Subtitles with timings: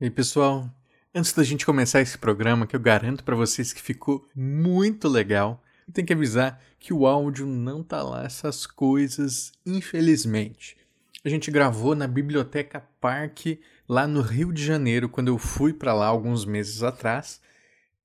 [0.00, 0.66] E aí, pessoal,
[1.14, 5.62] antes da gente começar esse programa, que eu garanto para vocês que ficou muito legal,
[5.92, 10.74] tem que avisar que o áudio não tá lá essas coisas, infelizmente.
[11.22, 15.92] A gente gravou na Biblioteca Parque, lá no Rio de Janeiro, quando eu fui para
[15.92, 17.38] lá alguns meses atrás,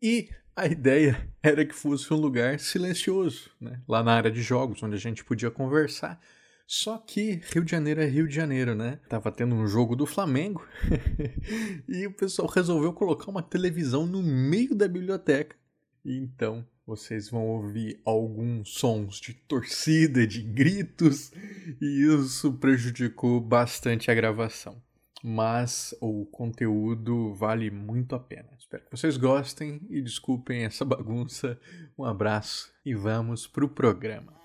[0.02, 3.80] e a ideia era que fosse um lugar silencioso, né?
[3.88, 6.20] lá na área de jogos, onde a gente podia conversar.
[6.68, 9.00] Só que Rio de Janeiro é Rio de Janeiro, né?
[9.08, 10.66] Tava tendo um jogo do Flamengo
[11.88, 15.56] e o pessoal resolveu colocar uma televisão no meio da biblioteca.
[16.04, 21.32] Então vocês vão ouvir alguns sons de torcida, de gritos,
[21.82, 24.82] e isso prejudicou bastante a gravação.
[25.24, 28.50] Mas o conteúdo vale muito a pena.
[28.60, 31.60] Espero que vocês gostem e desculpem essa bagunça.
[31.98, 34.45] Um abraço e vamos pro programa.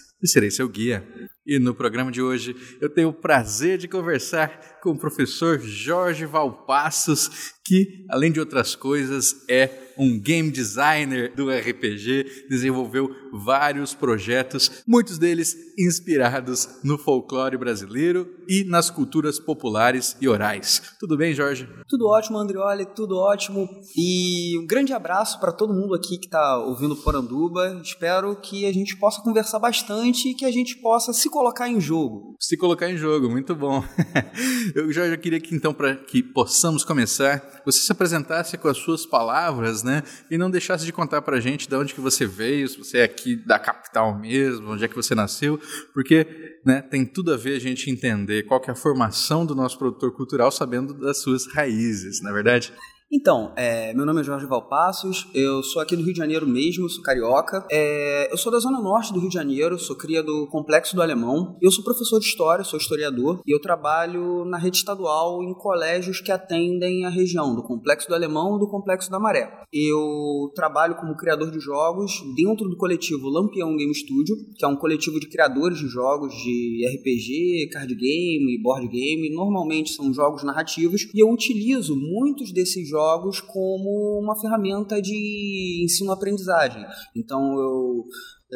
[0.21, 1.03] e serei seu guia.
[1.45, 6.25] E no programa de hoje eu tenho o prazer de conversar com o professor Jorge
[6.25, 9.67] Valpassos, que, além de outras coisas, é
[10.01, 18.63] um game designer do RPG, desenvolveu vários projetos, muitos deles inspirados no folclore brasileiro e
[18.63, 20.81] nas culturas populares e orais.
[20.99, 21.69] Tudo bem, Jorge?
[21.87, 23.69] Tudo ótimo, Andrioli, tudo ótimo.
[23.95, 27.79] E um grande abraço para todo mundo aqui que está ouvindo Poranduba.
[27.83, 31.79] Espero que a gente possa conversar bastante e que a gente possa se colocar em
[31.79, 32.35] jogo.
[32.39, 33.83] Se colocar em jogo, muito bom.
[34.73, 38.77] Eu já, já queria que então, para que possamos começar, você se apresentasse com as
[38.77, 39.90] suas palavras, né?
[40.29, 43.03] E não deixasse de contar pra gente de onde que você veio, se você é
[43.03, 45.59] aqui da capital mesmo, onde é que você nasceu,
[45.93, 49.55] porque né, tem tudo a ver a gente entender qual que é a formação do
[49.55, 52.73] nosso produtor cultural sabendo das suas raízes, na é verdade?
[53.13, 56.89] Então, é, meu nome é Jorge Valpassos, eu sou aqui do Rio de Janeiro mesmo,
[56.89, 57.67] sou carioca.
[57.69, 61.01] É, eu sou da zona norte do Rio de Janeiro, sou cria do Complexo do
[61.01, 61.57] Alemão.
[61.61, 66.21] Eu sou professor de História, sou historiador, e eu trabalho na rede estadual em colégios
[66.21, 69.51] que atendem a região do Complexo do Alemão e do Complexo da Maré.
[69.73, 74.77] Eu trabalho como criador de jogos dentro do coletivo Lampião Game Studio, que é um
[74.77, 79.35] coletivo de criadores de jogos de RPG, card game, board game.
[79.35, 85.83] Normalmente são jogos narrativos, e eu utilizo muitos desses jogos jogos como uma ferramenta de
[85.83, 86.85] ensino-aprendizagem.
[87.15, 88.03] Então eu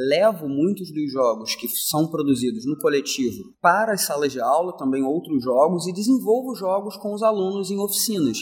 [0.10, 5.04] levo muitos dos jogos que são produzidos no coletivo para as salas de aula, também
[5.04, 8.38] outros jogos, e desenvolvo jogos com os alunos em oficinas.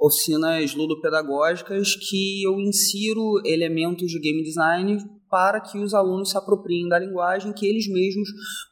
[0.00, 4.98] Oficinas ludopedagógicas que eu insiro elementos de game design
[5.30, 8.28] para que os alunos se apropriem da linguagem, que eles mesmos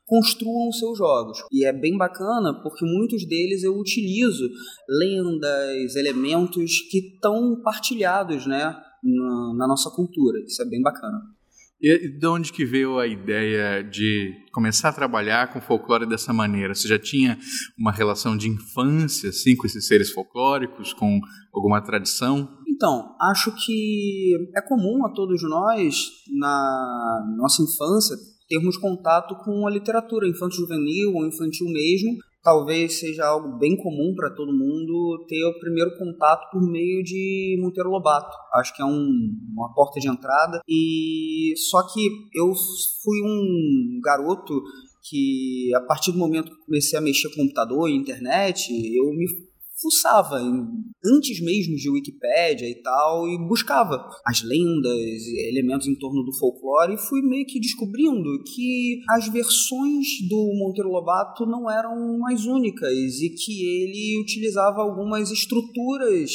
[0.06, 1.38] construam seus jogos.
[1.52, 4.48] E é bem bacana porque muitos deles eu utilizo
[4.88, 10.38] lendas, elementos que estão partilhados né, na, na nossa cultura.
[10.46, 11.20] Isso é bem bacana.
[11.86, 16.74] E de onde que veio a ideia de começar a trabalhar com folclore dessa maneira?
[16.74, 17.38] Você já tinha
[17.78, 21.20] uma relação de infância assim com esses seres folclóricos, com
[21.52, 22.48] alguma tradição?
[22.74, 28.16] Então, acho que é comum a todos nós na nossa infância
[28.48, 34.34] termos contato com a literatura infanto-juvenil ou infantil mesmo, talvez seja algo bem comum para
[34.34, 38.36] todo mundo ter o primeiro contato por meio de Monteiro Lobato.
[38.54, 39.08] Acho que é um,
[39.52, 40.60] uma porta de entrada.
[40.68, 42.52] E só que eu
[43.02, 44.62] fui um garoto
[45.08, 49.26] que a partir do momento que comecei a mexer com computador e internet, eu me
[49.80, 50.36] fuçava
[51.04, 56.94] antes mesmo de Wikipédia e tal e buscava as lendas, elementos em torno do folclore
[56.94, 63.20] e fui meio que descobrindo que as versões do Monteiro Lobato não eram as únicas
[63.20, 66.30] e que ele utilizava algumas estruturas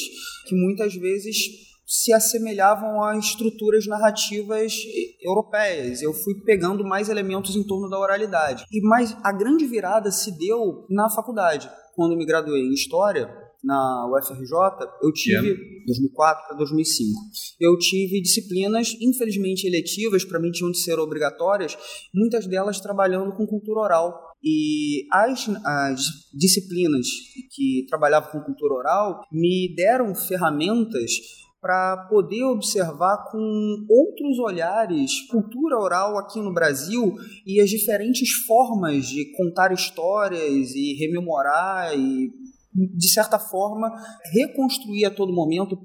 [0.46, 4.74] que muitas vezes se assemelhavam a estruturas narrativas
[5.20, 6.04] europeias.
[6.04, 8.64] Eu fui pegando mais elementos em torno da oralidade.
[8.72, 11.68] E mais a grande virada se deu na faculdade
[12.00, 13.30] quando me graduei em História,
[13.62, 15.86] na UFRJ, eu tive, yeah.
[15.86, 17.20] 2004 para 2005,
[17.60, 21.78] eu tive disciplinas, infelizmente eletivas, para mim tinham de ser obrigatórias,
[22.16, 24.30] muitas delas trabalhando com cultura oral.
[24.42, 26.02] E as, as
[26.34, 27.06] disciplinas
[27.54, 31.12] que trabalhavam com cultura oral me deram ferramentas
[31.62, 37.14] para poder observar com outros olhares cultura oral aqui no Brasil
[37.46, 42.32] e as diferentes formas de contar histórias e rememorar e
[42.74, 43.92] de certa forma,
[44.32, 45.82] reconstruir a todo momento,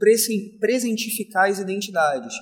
[0.61, 2.35] presentificar as identidades.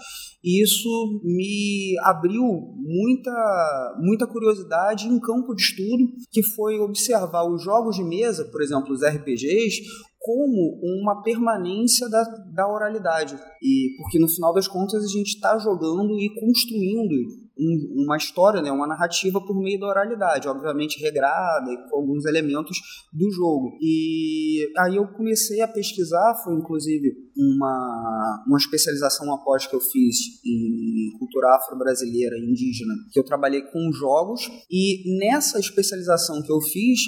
[0.44, 2.42] E isso me abriu
[2.76, 8.44] muita, muita curiosidade em um campo de estudo, que foi observar os jogos de mesa,
[8.46, 9.82] por exemplo, os RPGs,
[10.22, 12.22] como uma permanência da,
[12.54, 13.36] da oralidade.
[13.60, 18.62] E porque no final das contas a gente está jogando e construindo um, uma história,
[18.62, 22.78] né, uma narrativa por meio da oralidade, obviamente regrada e com alguns elementos
[23.12, 23.76] do jogo.
[23.80, 30.16] E aí eu comecei a pesquisar, foi inclusive uma, uma especialização após que eu fiz
[30.44, 37.00] em cultura afro-brasileira indígena, que eu trabalhei com jogos e nessa especialização que eu fiz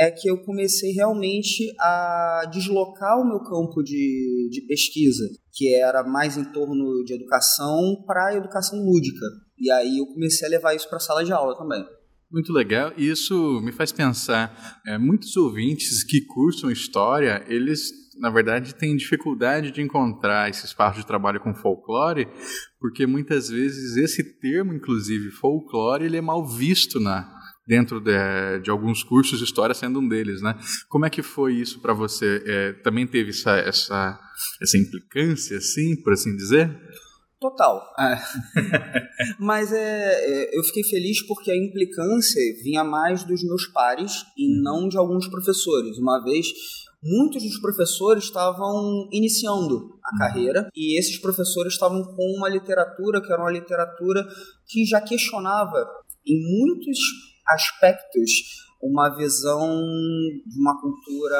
[0.00, 6.02] é que eu comecei realmente a deslocar o meu campo de, de pesquisa, que era
[6.02, 9.26] mais em torno de educação, para a educação lúdica.
[9.60, 11.86] E aí eu comecei a levar isso para a sala de aula também.
[12.30, 12.92] Muito legal.
[12.96, 17.90] Isso me faz pensar, é, muitos ouvintes que cursam história, eles
[18.20, 22.28] na verdade, têm dificuldade de encontrar esse espaço de trabalho com folclore,
[22.78, 27.26] porque muitas vezes esse termo, inclusive folclore, ele é mal visto na,
[27.66, 28.12] dentro de,
[28.62, 30.54] de, alguns cursos de história, sendo um deles, né?
[30.88, 32.42] Como é que foi isso para você?
[32.44, 34.20] É, também teve essa, essa,
[34.60, 36.78] essa implicância, assim, por assim dizer?
[37.40, 37.82] Total.
[37.98, 38.18] É.
[39.40, 44.46] Mas é, é, eu fiquei feliz porque a implicância vinha mais dos meus pares e
[44.46, 44.62] uhum.
[44.62, 45.96] não de alguns professores.
[45.96, 46.48] Uma vez,
[47.02, 50.18] muitos dos professores estavam iniciando a uhum.
[50.18, 54.22] carreira e esses professores estavam com uma literatura que era uma literatura
[54.68, 55.88] que já questionava
[56.26, 56.98] em muitos
[57.48, 58.30] aspectos
[58.82, 59.68] uma visão
[60.46, 61.38] de uma cultura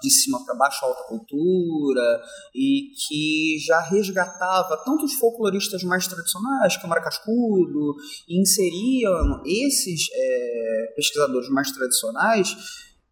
[0.00, 2.22] de cima para baixo, alta cultura,
[2.54, 7.94] e que já resgatava tanto os folcloristas mais tradicionais, Câmara Cascudo,
[8.26, 12.56] e inseriam esses é, pesquisadores mais tradicionais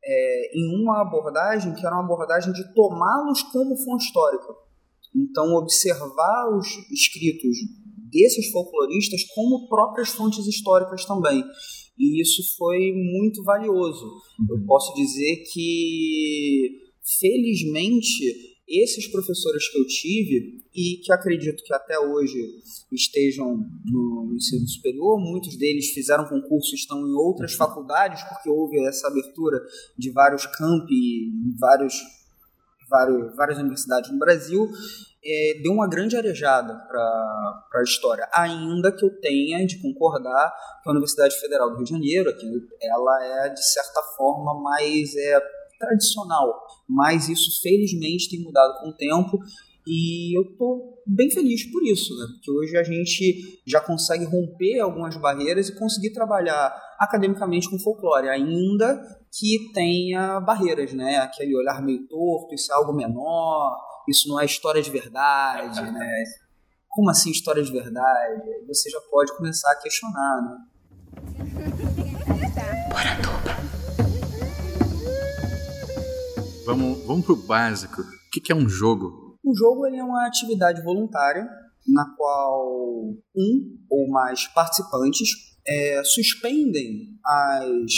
[0.03, 4.55] é, em uma abordagem que era uma abordagem de tomá-los como fonte histórica.
[5.15, 7.57] Então, observar os escritos
[8.11, 11.45] desses folcloristas como próprias fontes históricas também
[11.99, 14.07] e isso foi muito valioso.
[14.49, 14.67] Eu uhum.
[14.67, 16.81] posso dizer que,
[17.19, 22.39] felizmente, esses professores que eu tive e que acredito que até hoje
[22.93, 27.59] estejam no ensino superior, muitos deles fizeram concurso, estão em outras uhum.
[27.59, 29.61] faculdades, porque houve essa abertura
[29.99, 31.95] de vários campi, vários,
[32.89, 34.69] vários, várias universidades no Brasil,
[35.25, 40.53] é, deu uma grande arejada para a história, ainda que eu tenha de concordar
[40.83, 42.47] que a Universidade Federal do Rio de Janeiro, aqui,
[42.81, 45.41] ela é de certa forma mais é,
[45.79, 49.39] tradicional, mas isso felizmente tem mudado com o tempo
[49.87, 52.27] e eu estou bem feliz por isso, né?
[52.35, 58.29] Porque hoje a gente já consegue romper algumas barreiras e conseguir trabalhar academicamente com folclore,
[58.29, 59.01] ainda
[59.33, 61.17] que tenha barreiras, né?
[61.19, 63.77] Aquele olhar meio torto, isso é algo menor,
[64.09, 66.25] isso não é história de verdade, né?
[66.89, 68.43] Como assim história de verdade?
[68.43, 70.57] Aí você já pode começar a questionar, né?
[76.65, 78.01] Vamos, vamos pro básico.
[78.01, 79.39] O que é um jogo?
[79.45, 81.49] Um jogo ele é uma atividade voluntária
[81.87, 85.29] na qual um ou mais participantes
[85.67, 87.93] é, suspendem as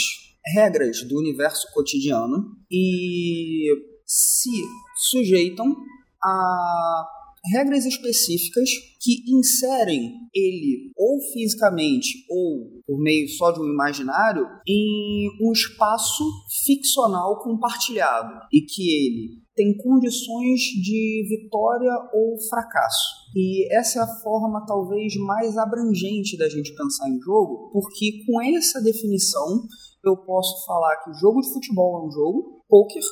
[0.45, 3.69] regras do universo cotidiano e
[4.05, 4.49] se
[4.95, 5.75] sujeitam
[6.23, 7.05] a
[7.51, 8.69] regras específicas
[9.01, 16.23] que inserem ele ou fisicamente ou por meio só de um imaginário em um espaço
[16.65, 23.23] ficcional compartilhado e que ele tem condições de vitória ou fracasso.
[23.35, 28.41] E essa é a forma talvez mais abrangente da gente pensar em jogo, porque com
[28.41, 29.67] essa definição
[30.03, 33.03] eu posso falar que jogo de futebol é um jogo, poker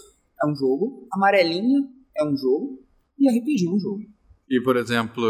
[0.41, 1.81] é um jogo, amarelinha
[2.17, 2.80] é um jogo,
[3.21, 4.01] e RPG um jogo.
[4.49, 5.23] E, por exemplo,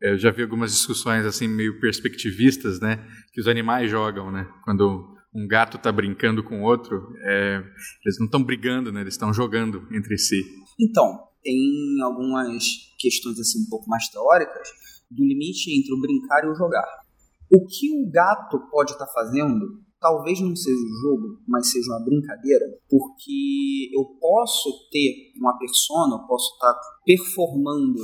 [0.00, 3.06] eu já vi algumas discussões assim meio perspectivistas, né?
[3.32, 4.46] Que os animais jogam, né?
[4.64, 7.62] Quando um gato está brincando com outro, é,
[8.04, 9.00] eles não estão brigando, né?
[9.00, 10.42] Eles estão jogando entre si.
[10.78, 12.64] Então, tem algumas
[12.98, 14.68] questões assim um pouco mais teóricas
[15.10, 16.86] do limite entre o brincar e o jogar.
[17.50, 21.90] O que o gato pode estar tá fazendo talvez não seja um jogo, mas seja
[21.90, 26.74] uma brincadeira, porque eu posso ter uma persona, eu posso estar
[27.04, 28.00] performando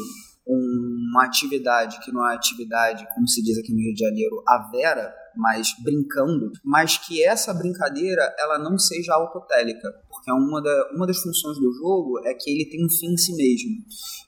[0.46, 4.70] uma atividade que não é atividade, como se diz aqui no Rio de Janeiro, a
[4.70, 11.06] vera, mas brincando, mas que essa brincadeira ela não seja autotélica, porque uma, da, uma
[11.06, 13.82] das funções do jogo é que ele tem um fim em si mesmo.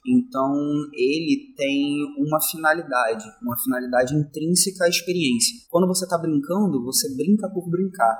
[0.07, 0.53] Então
[0.93, 5.55] ele tem uma finalidade, uma finalidade intrínseca à experiência.
[5.69, 8.17] Quando você está brincando, você brinca por brincar.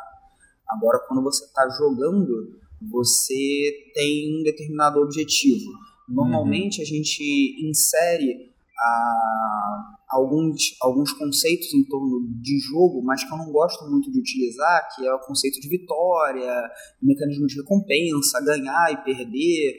[0.70, 5.72] Agora, quando você está jogando, você tem um determinado objetivo.
[6.08, 6.84] Normalmente uhum.
[6.84, 13.52] a gente insere a, alguns, alguns conceitos em torno de jogo, mas que eu não
[13.52, 19.04] gosto muito de utilizar, que é o conceito de vitória, mecanismo de recompensa, ganhar e
[19.04, 19.76] perder.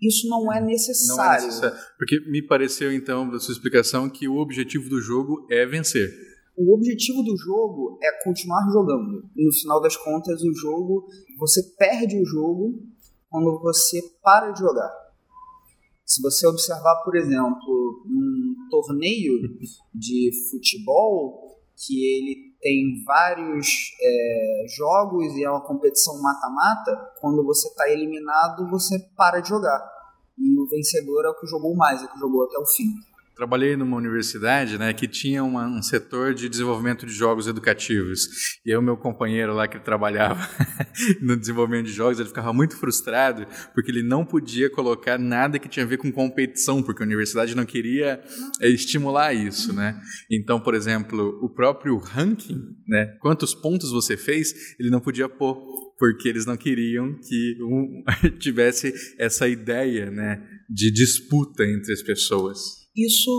[0.00, 1.16] Isso não é necessário.
[1.16, 1.78] Não é necessário.
[1.96, 6.12] Porque me pareceu, então, da sua explicação, que o objetivo do jogo é vencer.
[6.56, 9.24] O objetivo do jogo é continuar jogando.
[9.34, 11.06] No final das contas, o jogo,
[11.38, 12.82] você perde o jogo
[13.30, 14.90] quando você para de jogar.
[16.04, 18.02] Se você observar, por exemplo,
[18.68, 19.58] torneio
[19.94, 27.68] de futebol que ele tem vários é, jogos e é uma competição mata-mata, quando você
[27.68, 29.80] está eliminado, você para de jogar.
[30.36, 32.86] E o vencedor é o que jogou mais, é o que jogou até o fim
[33.38, 38.26] trabalhei numa universidade né, que tinha uma, um setor de desenvolvimento de jogos educativos.
[38.66, 40.40] E aí o meu companheiro lá que trabalhava
[41.22, 45.68] no desenvolvimento de jogos, ele ficava muito frustrado porque ele não podia colocar nada que
[45.68, 48.20] tinha a ver com competição, porque a universidade não queria
[48.60, 49.72] é, estimular isso.
[49.72, 49.96] Né?
[50.28, 55.56] Então, por exemplo, o próprio ranking, né, quantos pontos você fez, ele não podia pôr
[55.96, 58.02] porque eles não queriam que um
[58.38, 62.77] tivesse essa ideia né, de disputa entre as pessoas.
[62.98, 63.30] Isso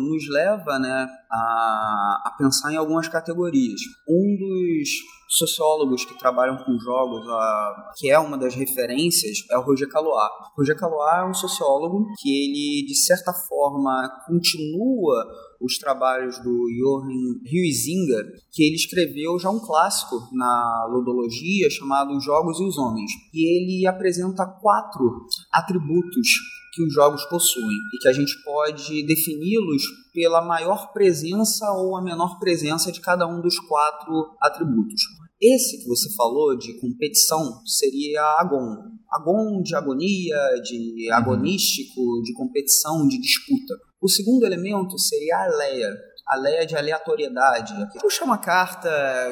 [0.00, 3.80] nos leva né, a, a pensar em algumas categorias.
[4.08, 4.88] Um dos
[5.28, 10.32] sociólogos que trabalham com jogos, a, que é uma das referências, é o Roger Caluat.
[10.56, 15.26] Roger Caluat é um sociólogo que ele, de certa forma, continua
[15.60, 22.60] os trabalhos do Johan Huizinga, que ele escreveu já um clássico na ludologia chamado Jogos
[22.60, 23.10] e os Homens.
[23.32, 26.28] E ele apresenta quatro atributos
[26.72, 29.82] que os jogos possuem e que a gente pode defini-los
[30.12, 35.02] pela maior presença ou a menor presença de cada um dos quatro atributos.
[35.40, 38.74] Esse que você falou de competição seria agon.
[39.10, 41.14] Agon de agonia, de uhum.
[41.14, 43.74] agonístico, de competição, de disputa.
[44.00, 45.90] O segundo elemento seria a aleia,
[46.26, 47.74] a leia de aleatoriedade.
[48.00, 48.90] Puxar uma carta,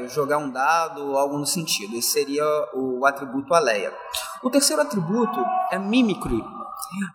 [0.09, 1.97] jogar um dado, algo no sentido.
[1.97, 3.93] Esse seria o atributo aleia.
[4.43, 6.43] O terceiro atributo é mimicry,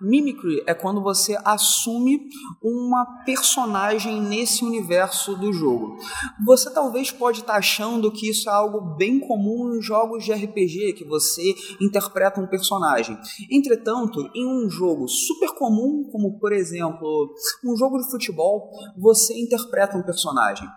[0.01, 2.29] Mimicry é quando você assume
[2.61, 5.97] uma personagem nesse universo do jogo.
[6.45, 10.33] Você talvez pode estar tá achando que isso é algo bem comum em jogos de
[10.33, 13.17] RPG, que você interpreta um personagem.
[13.51, 17.33] Entretanto, em um jogo super comum, como por exemplo
[17.63, 20.67] um jogo de futebol, você interpreta um personagem.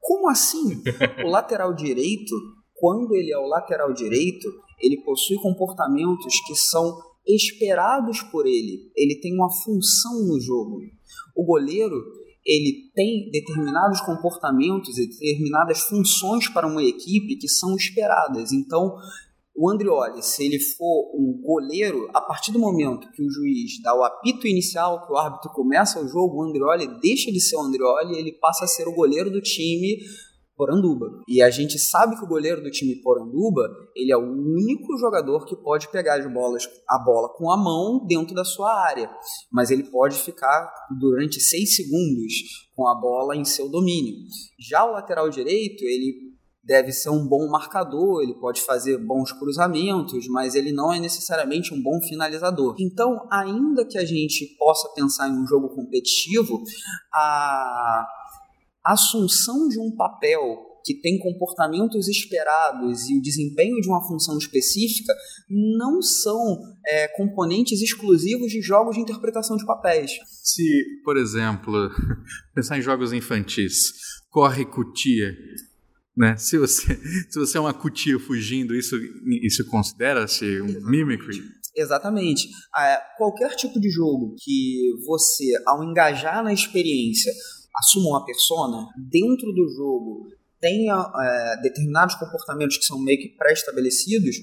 [0.00, 0.82] Como assim?
[1.24, 2.34] O lateral direito,
[2.74, 4.48] quando ele é o lateral direito,
[4.80, 8.90] ele possui comportamentos que são esperados por ele.
[8.96, 10.80] Ele tem uma função no jogo.
[11.36, 11.96] O goleiro
[12.48, 18.52] ele tem determinados comportamentos e determinadas funções para uma equipe que são esperadas.
[18.52, 18.96] Então,
[19.54, 23.94] o Andrioli, se ele for um goleiro, a partir do momento que o juiz dá
[23.94, 27.62] o apito inicial, que o árbitro começa o jogo, o Andrioli deixa de ser o
[27.62, 29.98] Andrioli e ele passa a ser o goleiro do time
[30.58, 31.22] Poranduba.
[31.28, 33.62] E a gente sabe que o goleiro do time Poranduba,
[33.94, 38.04] ele é o único jogador que pode pegar as bolas, a bola com a mão
[38.04, 39.08] dentro da sua área.
[39.52, 42.32] Mas ele pode ficar durante seis segundos
[42.74, 44.16] com a bola em seu domínio.
[44.58, 46.28] Já o lateral direito, ele
[46.64, 51.72] deve ser um bom marcador, ele pode fazer bons cruzamentos, mas ele não é necessariamente
[51.72, 52.74] um bom finalizador.
[52.78, 56.60] Então, ainda que a gente possa pensar em um jogo competitivo,
[57.14, 58.06] a
[58.84, 65.12] assunção de um papel que tem comportamentos esperados e o desempenho de uma função específica
[65.50, 70.12] não são é, componentes exclusivos de jogos de interpretação de papéis.
[70.42, 70.64] Se,
[71.04, 71.90] por exemplo,
[72.54, 73.92] pensar em jogos infantis,
[74.30, 75.36] corre cutia,
[76.16, 76.36] né?
[76.36, 76.98] Se você
[77.30, 78.96] se você é uma cutia fugindo, isso
[79.42, 81.42] isso considera-se um mimicry?
[81.76, 82.48] Exatamente.
[82.76, 87.32] É, qualquer tipo de jogo que você, ao engajar na experiência,
[87.78, 90.26] assuma uma persona, dentro do jogo
[90.60, 94.36] tenha é, determinados comportamentos que são meio que pré-estabelecidos,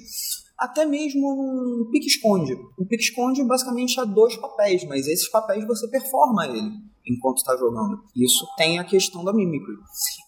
[0.58, 2.54] até mesmo um pique-esconde.
[2.80, 6.72] Um pique-esconde basicamente há dois papéis, mas esses papéis você performa ele
[7.06, 8.02] enquanto está jogando.
[8.16, 9.76] Isso tem a questão da mimicry.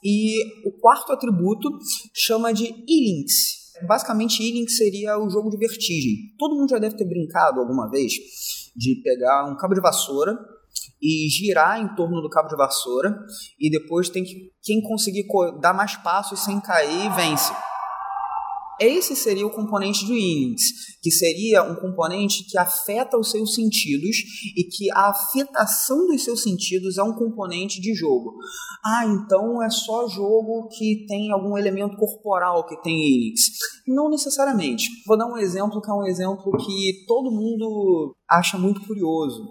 [0.04, 1.70] E o quarto atributo
[2.14, 3.68] chama de E-Links.
[3.88, 6.36] Basicamente, E-Link seria o jogo de vertigem.
[6.38, 8.14] Todo mundo já deve ter brincado alguma vez
[8.76, 10.38] de pegar um cabo de vassoura
[11.02, 13.16] e girar em torno do cabo de vassoura
[13.60, 15.26] e depois tem que quem conseguir
[15.62, 17.54] dar mais passos sem cair vence.
[18.80, 24.18] Esse seria o componente do innings, que seria um componente que afeta os seus sentidos
[24.56, 28.36] e que a afetação dos seus sentidos é um componente de jogo.
[28.86, 33.50] Ah, então é só jogo que tem algum elemento corporal que tem innings.
[33.88, 34.86] Não necessariamente.
[35.08, 39.42] Vou dar um exemplo que é um exemplo que todo mundo acha muito curioso.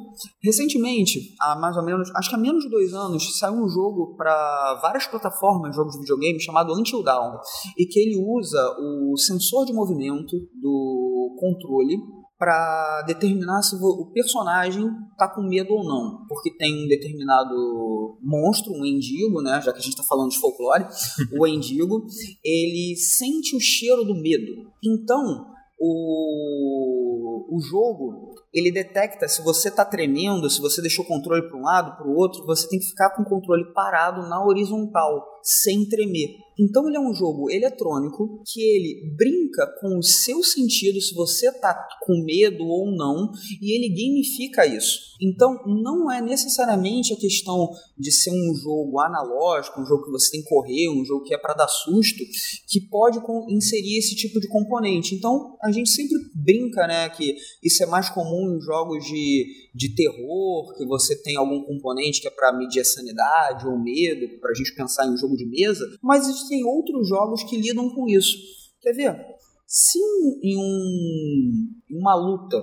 [0.43, 4.15] Recentemente, há mais ou menos, acho que há menos de dois anos, saiu um jogo
[4.17, 7.39] para várias plataformas, jogos de videogame, chamado Until Dawn,
[7.79, 11.97] e que ele usa o sensor de movimento do controle
[12.39, 18.73] para determinar se o personagem está com medo ou não, porque tem um determinado monstro,
[18.73, 20.87] um endigo, né, já que a gente está falando de folclore,
[21.39, 22.05] o endigo,
[22.45, 24.71] ele sente o cheiro do medo.
[24.85, 25.47] Então,
[25.79, 31.59] o, o jogo ele detecta se você está tremendo, se você deixou o controle para
[31.59, 35.25] um lado, para o outro, você tem que ficar com o controle parado na horizontal,
[35.47, 36.47] sem tremer.
[36.59, 41.49] Então ele é um jogo eletrônico que ele brinca com os seus sentidos, se você
[41.49, 45.15] está com medo ou não, e ele gamifica isso.
[45.21, 50.31] Então não é necessariamente a questão de ser um jogo analógico, um jogo que você
[50.31, 52.23] tem que correr, um jogo que é para dar susto,
[52.67, 55.15] que pode inserir esse tipo de componente.
[55.15, 59.95] Então a gente sempre brinca, né, que isso é mais comum em jogos de, de
[59.95, 64.51] terror, que você tem algum componente que é para medir a sanidade ou medo, para
[64.51, 68.09] a gente pensar em um jogo de mesa, mas existem outros jogos que lidam com
[68.09, 68.37] isso.
[68.81, 69.27] Quer ver?
[69.67, 69.99] Se
[70.43, 72.57] em, um, uma luta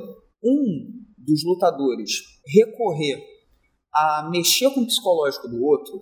[0.44, 2.12] um dos lutadores
[2.46, 3.18] recorrer
[3.94, 6.02] a mexer com o psicológico do outro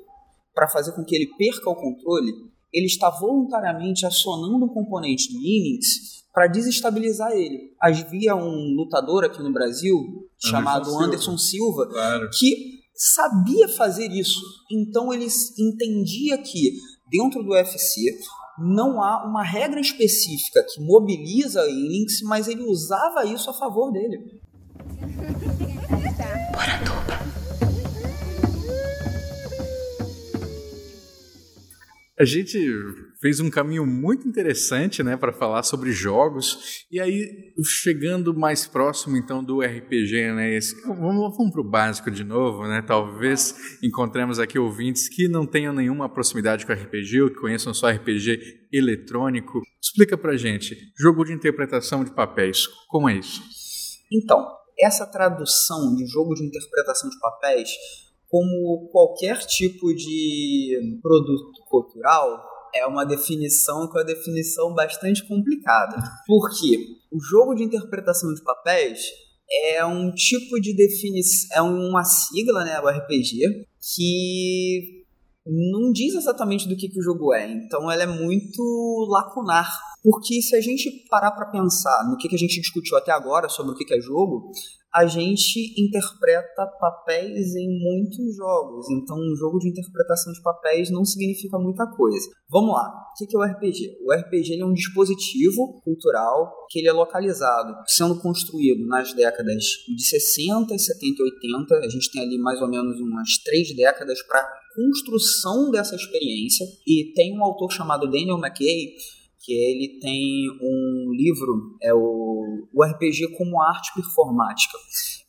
[0.54, 2.32] para fazer com que ele perca o controle,
[2.74, 7.75] ele está voluntariamente acionando um componente do innings para desestabilizar ele.
[7.80, 11.04] Havia um lutador aqui no Brasil Anderson chamado Silva.
[11.04, 12.30] Anderson Silva claro.
[12.38, 14.39] que sabia fazer isso.
[14.72, 15.27] Então ele
[15.58, 16.74] entendia que
[17.10, 18.00] dentro do UFC
[18.60, 24.39] não há uma regra específica que mobiliza innings, mas ele usava isso a favor dele.
[32.20, 32.60] A gente
[33.22, 36.86] fez um caminho muito interessante, né, para falar sobre jogos.
[36.91, 42.10] E aí, chegando mais próximo então do RPG, né, esse, vamos, vamos para o básico
[42.10, 42.82] de novo, né?
[42.82, 47.89] Talvez encontremos aqui ouvintes que não tenham nenhuma proximidade com RPG ou que conheçam só
[47.89, 49.62] RPG eletrônico.
[49.82, 53.41] Explica para gente, jogo de interpretação de papéis, como é isso?
[54.12, 54.45] Então,
[54.80, 57.69] essa tradução de jogo de interpretação de papéis
[58.28, 65.97] como qualquer tipo de produto cultural, é uma definição que é uma definição bastante complicada.
[66.25, 68.99] Porque o jogo de interpretação de papéis
[69.73, 75.01] é um tipo de definição, é uma sigla, né, o RPG, que
[75.45, 77.49] não diz exatamente do que, que o jogo é.
[77.49, 79.69] Então ela é muito lacunar.
[80.04, 83.47] Porque se a gente parar para pensar no que, que a gente discutiu até agora
[83.47, 84.51] sobre o que, que é jogo,
[84.93, 88.89] a gente interpreta papéis em muitos jogos.
[88.89, 92.27] Então, um jogo de interpretação de papéis não significa muita coisa.
[92.49, 92.89] Vamos lá.
[92.89, 93.99] O que é o RPG?
[94.06, 100.04] O RPG é um dispositivo cultural que ele é localizado, sendo construído nas décadas de
[100.04, 101.75] 60, 70 e 80.
[101.75, 106.65] A gente tem ali mais ou menos umas três décadas para construção dessa experiência.
[106.86, 108.95] E tem um autor chamado Daniel McKay
[109.43, 114.77] que ele tem um livro, é o, o RPG como arte performática.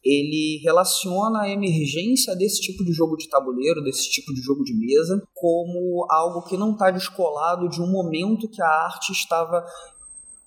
[0.04, 4.74] Ele relaciona a emergência desse tipo de jogo de tabuleiro, desse tipo de jogo de
[4.74, 9.64] mesa, como algo que não está descolado de um momento que a arte estava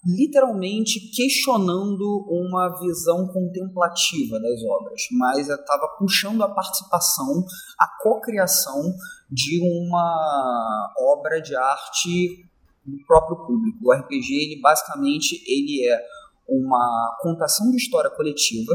[0.06, 7.44] literalmente questionando uma visão contemplativa das obras, mas estava puxando a participação,
[7.80, 8.94] a cocriação
[9.32, 12.46] de uma obra de arte
[12.86, 13.80] do próprio público.
[13.84, 16.00] O RPG, ele basicamente, ele é
[16.48, 18.74] uma contação de história coletiva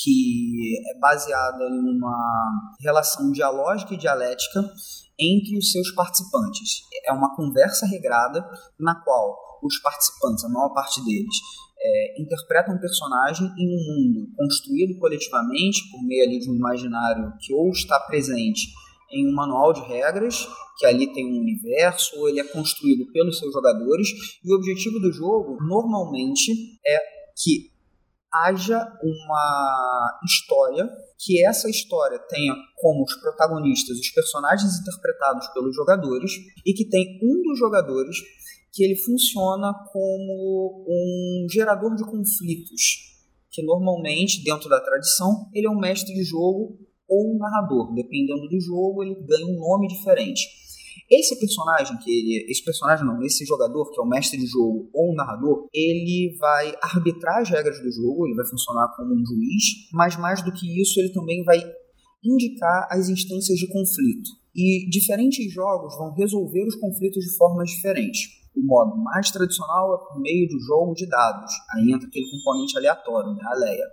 [0.00, 4.60] que é baseada em uma relação dialógica e dialética
[5.18, 6.82] entre os seus participantes.
[7.04, 8.48] É uma conversa regrada
[8.78, 11.36] na qual os participantes, a maior parte deles,
[11.80, 12.14] é,
[12.70, 17.70] um personagem em um mundo construído coletivamente por meio ali de um imaginário que ou
[17.70, 18.68] está presente
[19.10, 23.38] em um manual de regras, que ali tem um universo, ou ele é construído pelos
[23.38, 24.08] seus jogadores,
[24.44, 26.52] e o objetivo do jogo, normalmente,
[26.86, 26.98] é
[27.36, 27.70] que
[28.30, 36.32] haja uma história, que essa história tenha como os protagonistas os personagens interpretados pelos jogadores,
[36.64, 38.16] e que tem um dos jogadores
[38.72, 43.08] que ele funciona como um gerador de conflitos
[43.58, 46.78] que normalmente, dentro da tradição, ele é um mestre de jogo
[47.08, 47.92] ou um narrador.
[47.92, 50.46] Dependendo do jogo, ele ganha um nome diferente.
[51.10, 54.88] Esse personagem que ele, esse personagem não, esse jogador que é o mestre de jogo
[54.92, 59.26] ou um narrador, ele vai arbitrar as regras do jogo, ele vai funcionar como um
[59.26, 61.58] juiz, mas mais do que isso, ele também vai
[62.22, 64.30] indicar as instâncias de conflito.
[64.54, 68.37] E diferentes jogos vão resolver os conflitos de formas diferentes.
[68.58, 72.76] O modo mais tradicional é por meio do jogo de dados, aí entra aquele componente
[72.76, 73.86] aleatório, né, a Leia.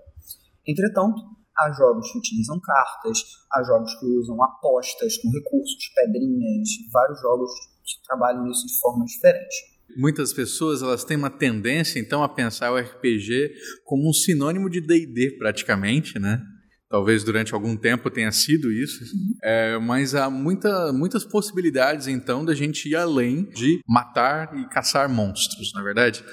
[0.68, 1.22] Entretanto,
[1.56, 3.20] há jogos que utilizam cartas,
[3.52, 7.52] há jogos que usam apostas com recursos, pedrinhas, vários jogos
[7.86, 9.76] que trabalham isso de forma diferente.
[9.96, 13.54] Muitas pessoas elas têm uma tendência então a pensar o RPG
[13.86, 16.42] como um sinônimo de D&D praticamente, né?
[16.90, 19.04] Talvez durante algum tempo tenha sido isso,
[19.44, 25.10] é, mas há muita, muitas possibilidades então da gente ir além de matar e caçar
[25.10, 26.24] monstros, na é verdade.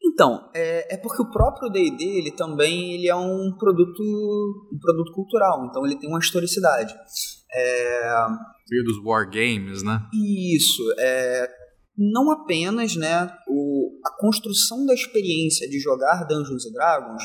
[0.00, 4.02] Então, é, é porque o próprio D&D, ele também ele é um produto,
[4.72, 6.94] um produto cultural, então ele tem uma historicidade.
[7.52, 8.26] É...
[8.70, 10.00] Veio dos wargames, né?
[10.54, 11.48] Isso, é...
[11.96, 17.22] Não apenas, né, o, a construção da experiência de jogar Dungeons Dragons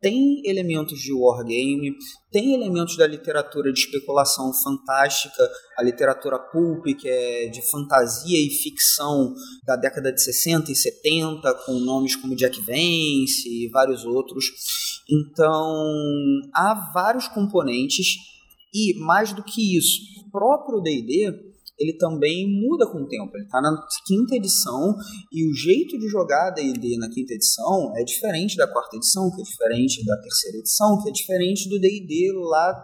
[0.00, 1.94] tem elementos de wargame,
[2.30, 8.50] tem elementos da literatura de especulação fantástica, a literatura pulp, que é de fantasia e
[8.50, 9.34] ficção
[9.66, 14.46] da década de 60 e 70, com nomes como Jack Vance e vários outros.
[15.10, 15.92] Então,
[16.54, 18.16] há vários componentes
[18.72, 23.30] e, mais do que isso, o próprio D&D ele também muda com o tempo.
[23.34, 24.96] Ele está na quinta edição
[25.32, 29.40] e o jeito de jogar D&D na quinta edição é diferente da quarta edição, que
[29.40, 32.74] é diferente da terceira edição, que é diferente do D&D lá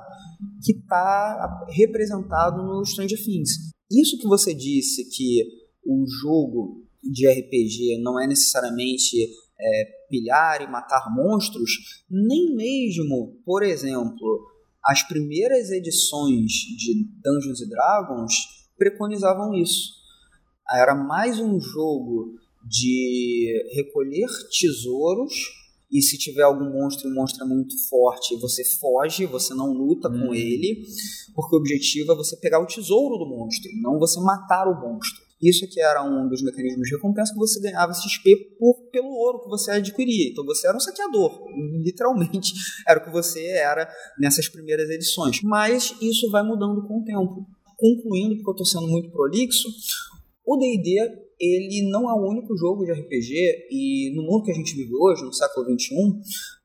[0.62, 3.50] que está representado no Stranger Things.
[3.90, 5.42] Isso que você disse que
[5.84, 9.28] o jogo de RPG não é necessariamente
[9.60, 11.70] é, pilhar e matar monstros,
[12.10, 14.46] nem mesmo, por exemplo,
[14.84, 19.92] as primeiras edições de Dungeons Dragons preconizavam isso.
[20.70, 22.34] Era mais um jogo
[22.66, 25.34] de recolher tesouros
[25.92, 30.08] e se tiver algum monstro o monstro é muito forte, você foge, você não luta
[30.08, 30.26] hum.
[30.26, 30.82] com ele,
[31.34, 35.22] porque o objetivo é você pegar o tesouro do monstro, não você matar o monstro.
[35.40, 39.42] Isso que era um dos mecanismos de recompensa que você ganhava XP por, pelo ouro
[39.42, 40.30] que você adquiria.
[40.30, 41.46] Então você era um saqueador,
[41.82, 42.54] literalmente
[42.88, 45.42] era o que você era nessas primeiras edições.
[45.42, 47.46] Mas isso vai mudando com o tempo
[47.84, 49.68] concluindo, porque eu estou sendo muito prolixo,
[50.46, 54.54] o D&D ele não é o único jogo de RPG e no mundo que a
[54.54, 55.94] gente vive hoje, no século XXI,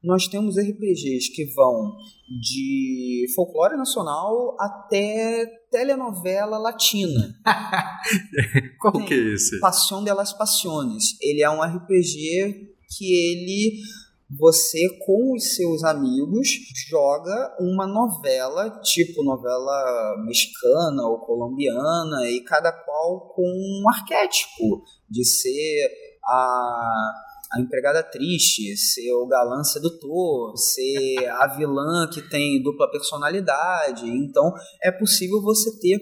[0.03, 1.97] nós temos RPGs que vão
[2.41, 7.35] de folclore nacional até telenovela latina.
[8.79, 9.59] Qual Tem que é esse?
[9.59, 11.17] Passion de las Passiones.
[11.21, 13.81] Ele é um RPG que ele
[14.29, 16.47] você com os seus amigos
[16.87, 25.25] joga uma novela, tipo novela mexicana ou colombiana, e cada qual com um arquétipo de
[25.25, 25.89] ser
[26.23, 27.11] a,
[27.53, 34.07] a empregada triste, ser o galã sedutor, ser a vilã que tem dupla personalidade.
[34.07, 35.97] Então é possível você ter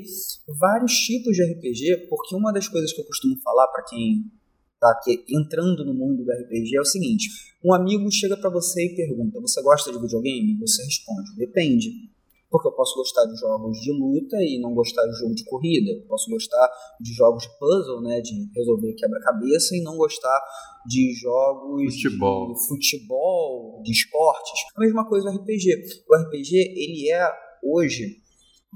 [0.59, 4.25] vários tipos de RPG, porque uma das coisas que eu costumo falar para quem
[4.79, 7.27] tá aqui, entrando no mundo do RPG é o seguinte:
[7.63, 10.57] um amigo chega para você e pergunta: Você gosta de videogame?
[10.59, 11.91] Você responde: Depende.
[12.49, 15.91] Porque eu posso gostar de jogos de luta e não gostar de jogo de corrida.
[15.91, 16.69] Eu posso gostar
[17.01, 20.39] de jogos de puzzle, né, de resolver quebra-cabeça e não gostar
[20.85, 22.53] de jogos futebol.
[22.53, 24.61] de futebol, de esportes.
[24.77, 26.05] A mesma coisa o RPG.
[26.09, 27.29] O RPG, ele é
[27.61, 28.21] hoje,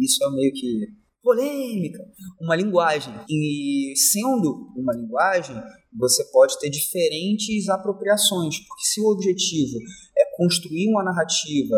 [0.01, 2.03] isso é meio que polêmica,
[2.41, 3.13] uma linguagem.
[3.29, 5.55] E sendo uma linguagem,
[5.97, 9.77] você pode ter diferentes apropriações, porque se o objetivo
[10.17, 11.75] é construir uma narrativa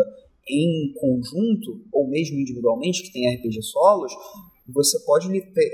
[0.48, 4.12] em conjunto, ou mesmo individualmente, que tem RPG solos,
[4.66, 5.28] você pode,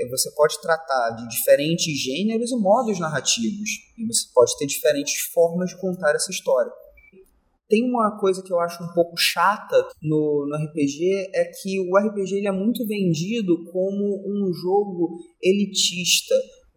[0.09, 5.69] você pode tratar de diferentes gêneros e modos narrativos, e você pode ter diferentes formas
[5.69, 6.71] de contar essa história.
[7.69, 11.97] Tem uma coisa que eu acho um pouco chata no, no RPG, é que o
[11.97, 16.35] RPG ele é muito vendido como um jogo elitista,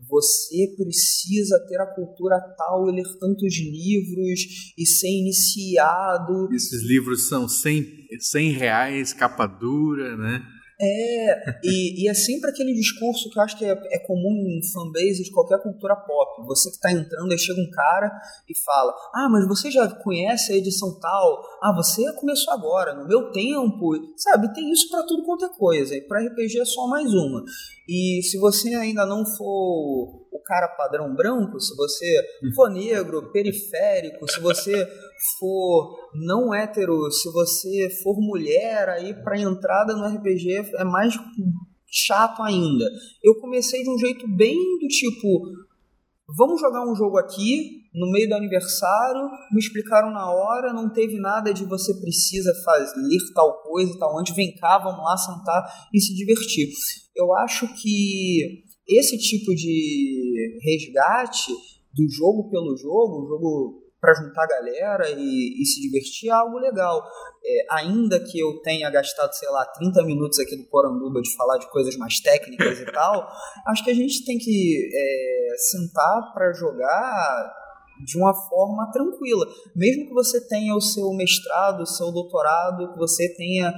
[0.09, 6.53] você precisa ter a cultura tal e ler tantos livros e ser iniciado.
[6.53, 10.43] Esses livros são 100, 100 reais, capa dura, né?
[10.81, 14.61] É, e, e, é sempre aquele discurso que eu acho que é, é comum em
[14.73, 16.45] fanbase de qualquer cultura pop.
[16.47, 18.11] Você que está entrando, aí chega um cara
[18.49, 21.43] e fala: Ah, mas você já conhece a edição tal?
[21.63, 23.93] Ah, você começou agora, no meu tempo.
[24.17, 25.95] Sabe, tem isso para tudo quanto é coisa.
[25.95, 27.45] E para RPG é só mais uma.
[27.89, 32.21] E se você ainda não for o cara padrão branco, se você
[32.55, 34.89] for negro, periférico, se você
[35.39, 41.15] for não hétero, se você for mulher, aí para entrada no RPG é mais
[41.87, 42.85] chato ainda.
[43.23, 45.43] Eu comecei de um jeito bem do tipo,
[46.37, 51.17] vamos jogar um jogo aqui no meio do aniversário, me explicaram na hora, não teve
[51.19, 55.89] nada de você precisa fazer tal coisa e tal, onde vem cá, vamos lá sentar
[55.93, 56.71] e se divertir.
[57.15, 61.53] Eu acho que esse tipo de resgate
[61.95, 66.59] do jogo pelo jogo, jogo para juntar a galera e, e, se divertir é algo
[66.59, 67.03] legal.
[67.43, 71.57] É, ainda que eu tenha gastado, sei lá, 30 minutos aqui do Poranduba de falar
[71.57, 73.27] de coisas mais técnicas e tal,
[73.67, 77.55] acho que a gente tem que é, sentar para jogar
[78.05, 79.47] de uma forma tranquila.
[79.75, 83.73] Mesmo que você tenha o seu mestrado, o seu doutorado, que você tenha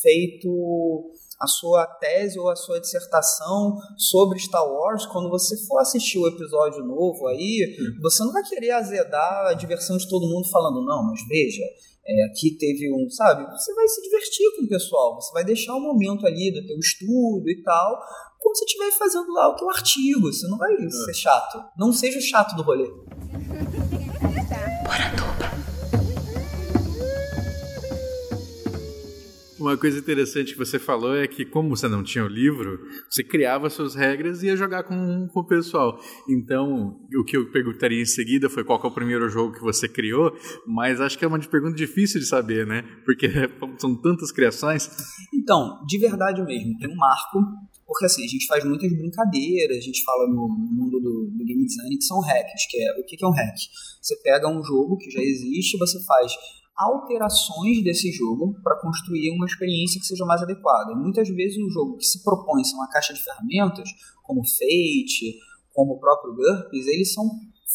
[0.00, 1.10] feito
[1.42, 6.28] a sua tese ou a sua dissertação sobre Star Wars, quando você for assistir o
[6.28, 8.00] episódio novo aí, hum.
[8.00, 11.64] você não vai querer azedar a diversão de todo mundo falando, não, mas veja,
[12.06, 13.44] é, aqui teve um, sabe?
[13.58, 16.78] Você vai se divertir com o pessoal, você vai deixar um momento ali do teu
[16.78, 18.00] estudo e tal,
[18.38, 21.62] quando você estiver fazendo lá o teu artigo, você não vai ser chato.
[21.78, 22.88] Não seja o chato do rolê.
[29.62, 33.22] Uma coisa interessante que você falou é que, como você não tinha o livro, você
[33.22, 36.00] criava suas regras e ia jogar com, com o pessoal.
[36.28, 39.88] Então, o que eu perguntaria em seguida foi qual é o primeiro jogo que você
[39.88, 42.82] criou, mas acho que é uma pergunta difícil de saber, né?
[43.04, 43.28] Porque
[43.78, 44.90] são tantas criações.
[45.32, 47.38] Então, de verdade mesmo, tem um marco,
[47.86, 51.64] porque assim, a gente faz muitas brincadeiras, a gente fala no mundo do, do game
[51.64, 53.56] design que são hacks, que é o que é um hack?
[54.00, 56.32] Você pega um jogo que já existe, você faz
[56.82, 60.94] alterações desse jogo para construir uma experiência que seja mais adequada.
[60.94, 63.88] Muitas vezes um jogo que se propõe ser uma caixa de ferramentas,
[64.22, 65.38] como Fate,
[65.72, 67.24] como o próprio GURPS, eles são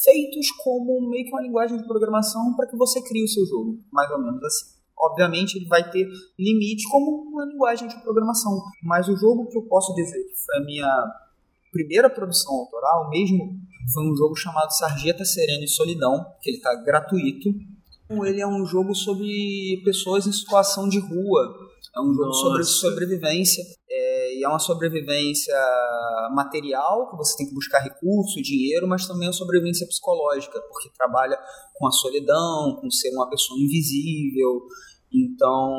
[0.03, 3.79] feitos como meio que uma linguagem de programação para que você crie o seu jogo,
[3.91, 4.77] mais ou menos assim.
[4.99, 6.07] Obviamente ele vai ter
[6.39, 10.57] limites como uma linguagem de programação, mas o jogo que eu posso dizer que foi
[10.57, 11.03] a minha
[11.71, 13.59] primeira produção autoral mesmo
[13.93, 17.49] foi um jogo chamado Sarjeta Serena e Solidão, que ele está gratuito
[18.25, 21.55] ele é um jogo sobre pessoas em situação de rua.
[21.95, 22.39] É um jogo Nossa.
[22.39, 23.63] sobre sobrevivência.
[23.89, 25.55] É, e é uma sobrevivência
[26.33, 30.89] material, que você tem que buscar recurso, dinheiro, mas também é uma sobrevivência psicológica, porque
[30.97, 31.37] trabalha
[31.75, 34.61] com a solidão, com ser uma pessoa invisível.
[35.11, 35.73] Então,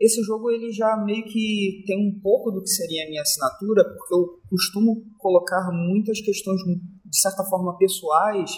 [0.00, 3.84] esse jogo ele já meio que tem um pouco do que seria a minha assinatura,
[3.84, 8.50] porque eu costumo colocar muitas questões, de certa forma, pessoais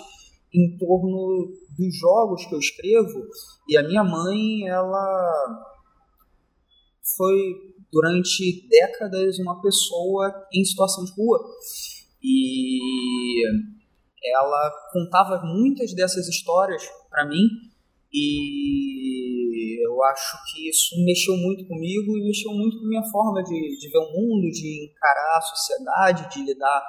[0.52, 3.26] em torno dos jogos que eu escrevo.
[3.68, 5.66] E a minha mãe, ela
[7.16, 11.38] foi durante décadas uma pessoa em situação de rua.
[12.22, 13.42] E
[14.24, 17.48] ela contava muitas dessas histórias para mim
[18.12, 23.42] e eu acho que isso mexeu muito comigo e mexeu muito com a minha forma
[23.42, 26.82] de, de ver o mundo, de encarar a sociedade, de lidar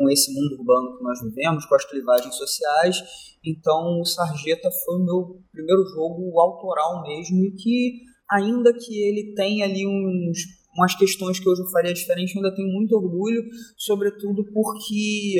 [0.00, 3.02] com esse mundo urbano que nós vivemos, com as clivagens sociais.
[3.44, 9.34] Então, o Sarjeta foi o meu primeiro jogo autoral mesmo e que, ainda que ele
[9.34, 10.38] tenha ali uns,
[10.74, 13.42] umas questões que hoje eu faria diferente, ainda tenho muito orgulho,
[13.76, 15.36] sobretudo porque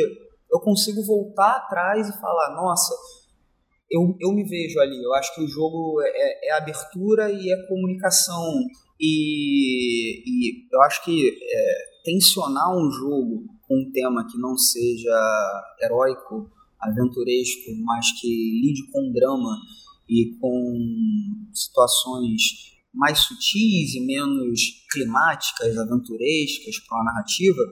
[0.52, 2.94] eu consigo voltar atrás e falar, nossa,
[3.90, 5.02] eu, eu me vejo ali.
[5.02, 8.44] Eu acho que o jogo é, é abertura e é comunicação.
[9.00, 16.50] E, e eu acho que é, tensionar um jogo um tema que não seja heróico,
[16.80, 19.56] aventuresco, mas que lide com drama
[20.08, 22.42] e com situações
[22.92, 27.62] mais sutis e menos climáticas, aventurescas para a narrativa,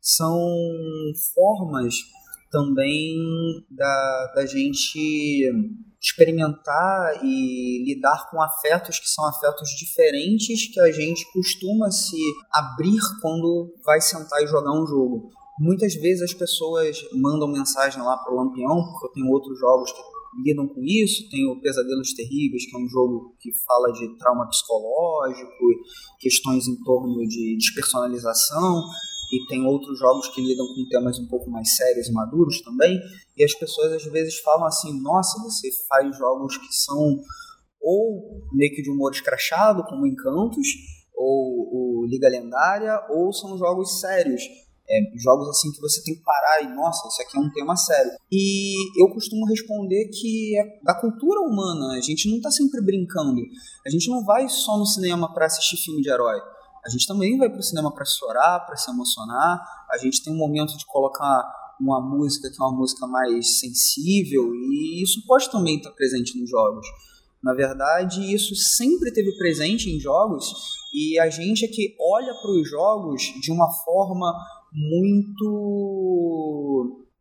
[0.00, 0.38] são
[1.34, 1.94] formas
[2.50, 3.14] também
[3.70, 5.50] da, da gente
[6.00, 12.16] experimentar e lidar com afetos que são afetos diferentes que a gente costuma se
[12.52, 15.30] abrir quando vai sentar e jogar um jogo.
[15.58, 19.90] Muitas vezes as pessoas mandam mensagem lá para o Lampião, porque eu tenho outros jogos
[19.90, 20.00] que
[20.44, 21.28] lidam com isso.
[21.30, 25.50] Tem o Pesadelos Terríveis, que é um jogo que fala de trauma psicológico,
[26.20, 28.84] questões em torno de despersonalização
[29.32, 32.98] e tem outros jogos que lidam com temas um pouco mais sérios e maduros também.
[33.36, 37.18] E as pessoas às vezes falam assim: nossa, você faz jogos que são
[37.80, 40.66] ou meio que de humor escrachado, como Encantos,
[41.14, 44.42] ou o Liga Lendária, ou são jogos sérios.
[44.90, 47.76] É, jogos assim que você tem que parar e, nossa, isso aqui é um tema
[47.76, 48.10] sério.
[48.32, 53.42] E eu costumo responder que é da cultura humana, a gente não está sempre brincando.
[53.86, 56.40] A gente não vai só no cinema para assistir filme de herói.
[56.84, 59.60] A gente também vai para o cinema para chorar, para se emocionar.
[59.90, 61.44] A gente tem um momento de colocar
[61.80, 66.50] uma música que é uma música mais sensível e isso pode também estar presente nos
[66.50, 66.86] jogos.
[67.42, 70.52] Na verdade, isso sempre teve presente em jogos
[70.92, 74.34] e a gente é que olha para os jogos de uma forma
[74.72, 75.94] muito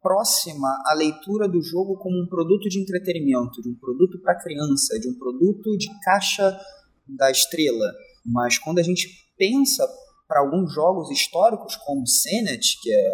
[0.01, 4.99] próxima à leitura do jogo como um produto de entretenimento, de um produto para criança,
[4.99, 6.59] de um produto de caixa
[7.07, 7.93] da estrela.
[8.25, 9.87] Mas quando a gente pensa
[10.27, 13.11] para alguns jogos históricos como Senet, que é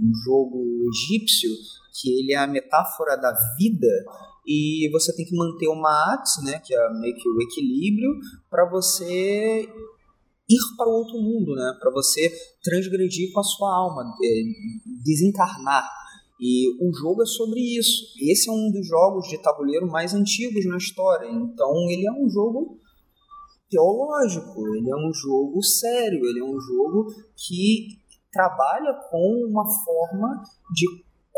[0.00, 1.50] um jogo egípcio,
[2.00, 3.88] que ele é a metáfora da vida,
[4.46, 8.10] e você tem que manter o mat, né, que é meio que o equilíbrio,
[8.50, 9.68] para você
[10.48, 14.04] ir para o outro mundo, né, para você transgredir com a sua alma,
[15.04, 15.88] desencarnar.
[16.40, 18.14] E o jogo é sobre isso.
[18.18, 21.28] Esse é um dos jogos de tabuleiro mais antigos na história.
[21.28, 22.79] Então ele é um jogo
[23.70, 27.06] teológico, ele é um jogo sério, ele é um jogo
[27.36, 28.00] que
[28.32, 30.86] trabalha com uma forma de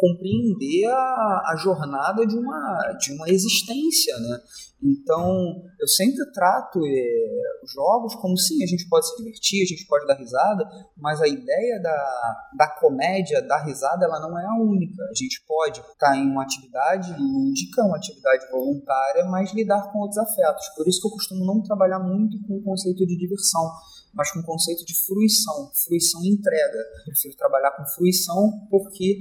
[0.03, 4.41] compreender a, a jornada de uma, de uma existência, né?
[4.83, 9.87] Então, eu sempre trato é, jogos como sim, a gente pode se divertir, a gente
[9.87, 14.61] pode dar risada, mas a ideia da, da comédia, da risada, ela não é a
[14.61, 15.05] única.
[15.05, 20.19] A gente pode estar em uma atividade lúdica, uma atividade voluntária, mas lidar com outros
[20.19, 20.69] afetos.
[20.75, 23.71] Por isso que eu costumo não trabalhar muito com o conceito de diversão,
[24.13, 26.79] mas com o conceito de fruição, fruição e entrega.
[27.07, 29.21] Eu prefiro trabalhar com fruição porque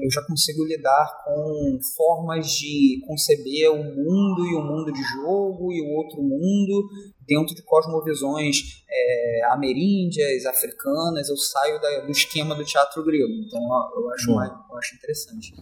[0.00, 5.72] eu já consigo lidar com formas de conceber o mundo e o mundo de jogo
[5.72, 6.88] e o outro mundo
[7.26, 11.28] dentro de cosmovisões é, ameríndias, africanas.
[11.28, 13.32] Eu saio da, do esquema do teatro grego.
[13.46, 14.42] Então eu acho, hum.
[14.70, 15.54] eu acho interessante.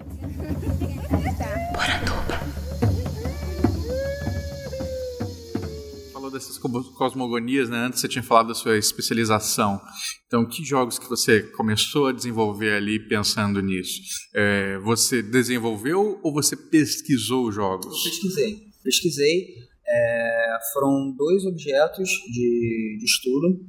[6.40, 7.86] dessas cosmogonias, né?
[7.86, 9.80] Antes você tinha falado da sua especialização.
[10.26, 14.00] Então, que jogos que você começou a desenvolver ali pensando nisso?
[14.34, 17.86] É, você desenvolveu ou você pesquisou jogos?
[17.86, 18.56] Eu pesquisei.
[18.82, 19.46] Pesquisei.
[19.86, 23.60] É, foram dois objetos de, de estudo.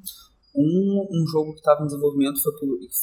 [0.56, 2.54] Um, um jogo que estava em desenvolvimento foi,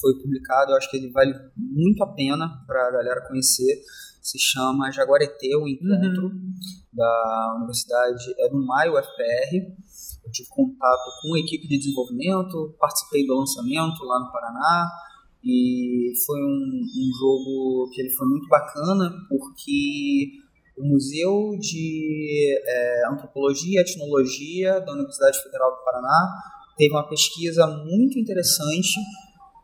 [0.01, 3.83] foi publicado, eu acho que ele vale muito a pena para a galera conhecer
[4.29, 6.53] se chama Jaguareté, o encontro uhum.
[6.93, 9.57] da universidade, é do Maio FPR.
[10.23, 14.91] Eu tive contato com a equipe de desenvolvimento, participei do lançamento lá no Paraná
[15.43, 20.33] e foi um, um jogo que ele foi muito bacana porque
[20.77, 26.35] o Museu de é, Antropologia e Etnologia da Universidade Federal do Paraná
[26.77, 29.01] teve uma pesquisa muito interessante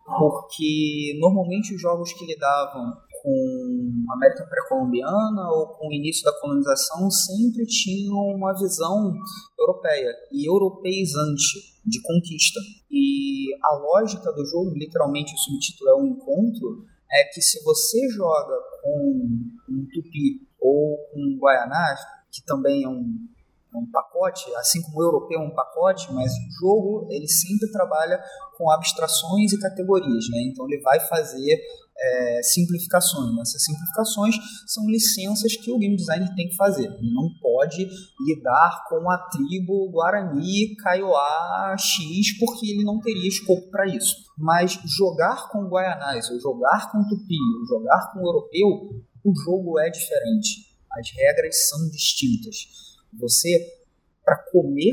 [0.06, 2.92] porque normalmente os jogos que lidavam
[3.24, 3.63] com
[4.12, 9.12] América pré-colombiana ou com o início da colonização sempre tinham uma visão
[9.58, 12.60] europeia e europeizante de conquista.
[12.90, 18.08] E a lógica do jogo, literalmente o subtítulo é um encontro, é que se você
[18.10, 19.28] joga com
[19.68, 23.28] um tupi ou com um guaianás, que também é um,
[23.72, 27.70] é um pacote, assim como o europeu é um pacote, mas o jogo ele sempre
[27.70, 28.22] trabalha
[28.56, 30.42] com abstrações e categorias, né?
[30.42, 31.60] Então ele vai fazer
[31.96, 33.38] é, simplificações.
[33.40, 34.34] Essas simplificações
[34.66, 36.86] são licenças que o game designer tem que fazer.
[36.86, 37.88] Ele não pode
[38.20, 44.16] lidar com a tribo Guarani, Kaiowá, X, porque ele não teria escopo para isso.
[44.36, 49.88] Mas jogar com Guaianás, ou jogar com Tupi, ou jogar com Europeu, o jogo é
[49.90, 50.74] diferente.
[50.92, 52.96] As regras são distintas.
[53.18, 53.84] Você,
[54.24, 54.92] para comer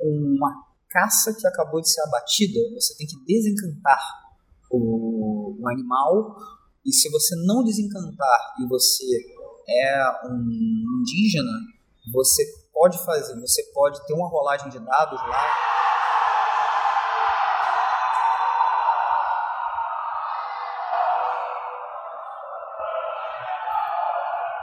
[0.00, 4.22] uma caça que acabou de ser abatida, você tem que desencantar
[4.70, 5.11] o,
[5.62, 6.36] o animal,
[6.84, 9.04] e se você não desencantar e você
[9.68, 10.40] é um
[11.00, 11.52] indígena,
[12.12, 15.46] você pode fazer, você pode ter uma rolagem de dados lá.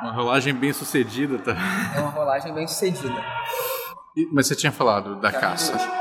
[0.02, 1.56] Uma rolagem bem sucedida, tá?
[1.96, 3.22] É uma rolagem bem sucedida.
[4.32, 5.99] mas você tinha falado da caça.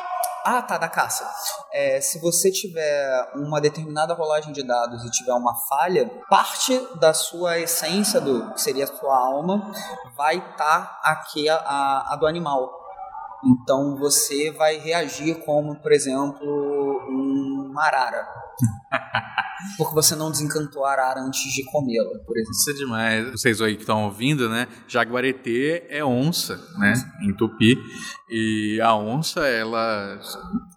[0.50, 1.30] Ah, tá, da caça.
[1.70, 7.12] É, se você tiver uma determinada rolagem de dados e tiver uma falha, parte da
[7.12, 9.70] sua essência, do que seria a sua alma,
[10.16, 12.72] vai estar tá aqui a, a, a do animal.
[13.44, 18.26] Então você vai reagir como, por exemplo, um arara.
[19.76, 22.52] Porque você não desencantou a arara antes de comê-la, por exemplo.
[22.52, 23.30] Isso é demais.
[23.32, 24.68] Vocês aí que estão ouvindo, né?
[24.86, 26.94] Jaguareté é onça, né?
[27.22, 27.78] Em tupi.
[28.30, 30.20] E a onça, ela.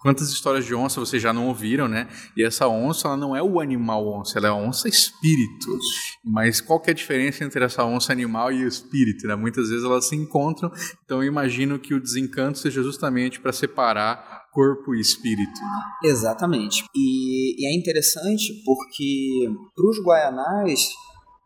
[0.01, 2.07] Quantas histórias de onça vocês já não ouviram, né?
[2.35, 5.77] E essa onça, ela não é o animal onça, ela é a onça espírito.
[6.23, 9.35] Mas qual que é a diferença entre essa onça animal e o espírito, né?
[9.35, 10.71] Muitas vezes elas se encontram.
[11.05, 15.59] Então eu imagino que o desencanto seja justamente para separar corpo e espírito.
[16.03, 16.83] Exatamente.
[16.95, 20.89] E, e é interessante porque para os guaianás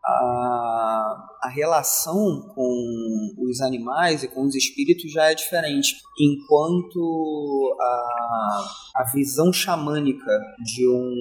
[0.06, 5.96] a, a relação com os animais e com os espíritos já é diferente.
[6.20, 8.64] Enquanto a,
[8.96, 11.14] a visão xamânica de um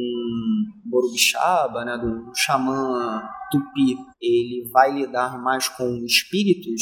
[0.86, 6.81] Borubixaba, né, do xamã tupi, ele vai lidar mais com espíritos,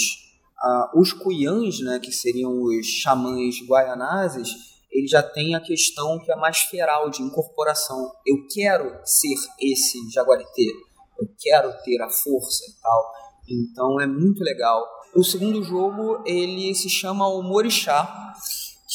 [0.64, 6.32] uh, os cuiãs, né, que seriam os xamãs guaianazes, ele já tem a questão que
[6.32, 8.12] é mais feral de incorporação.
[8.26, 10.64] Eu quero ser esse jaguarité
[11.20, 13.12] eu quero ter a força e tal.
[13.50, 14.86] Então é muito legal.
[15.16, 18.34] O segundo jogo ele se chama O Morixá,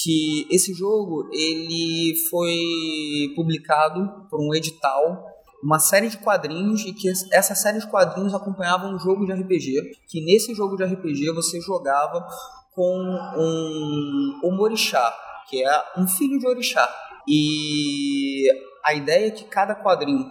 [0.03, 5.25] que esse jogo ele foi publicado por um edital,
[5.63, 9.97] uma série de quadrinhos e que essa série de quadrinhos acompanhava um jogo de RPG,
[10.09, 12.25] que nesse jogo de RPG você jogava
[12.73, 12.97] com
[13.37, 15.13] um Omorixá,
[15.49, 16.89] que é um filho de orixá.
[17.27, 18.45] E
[18.85, 20.31] a ideia é que cada quadrinho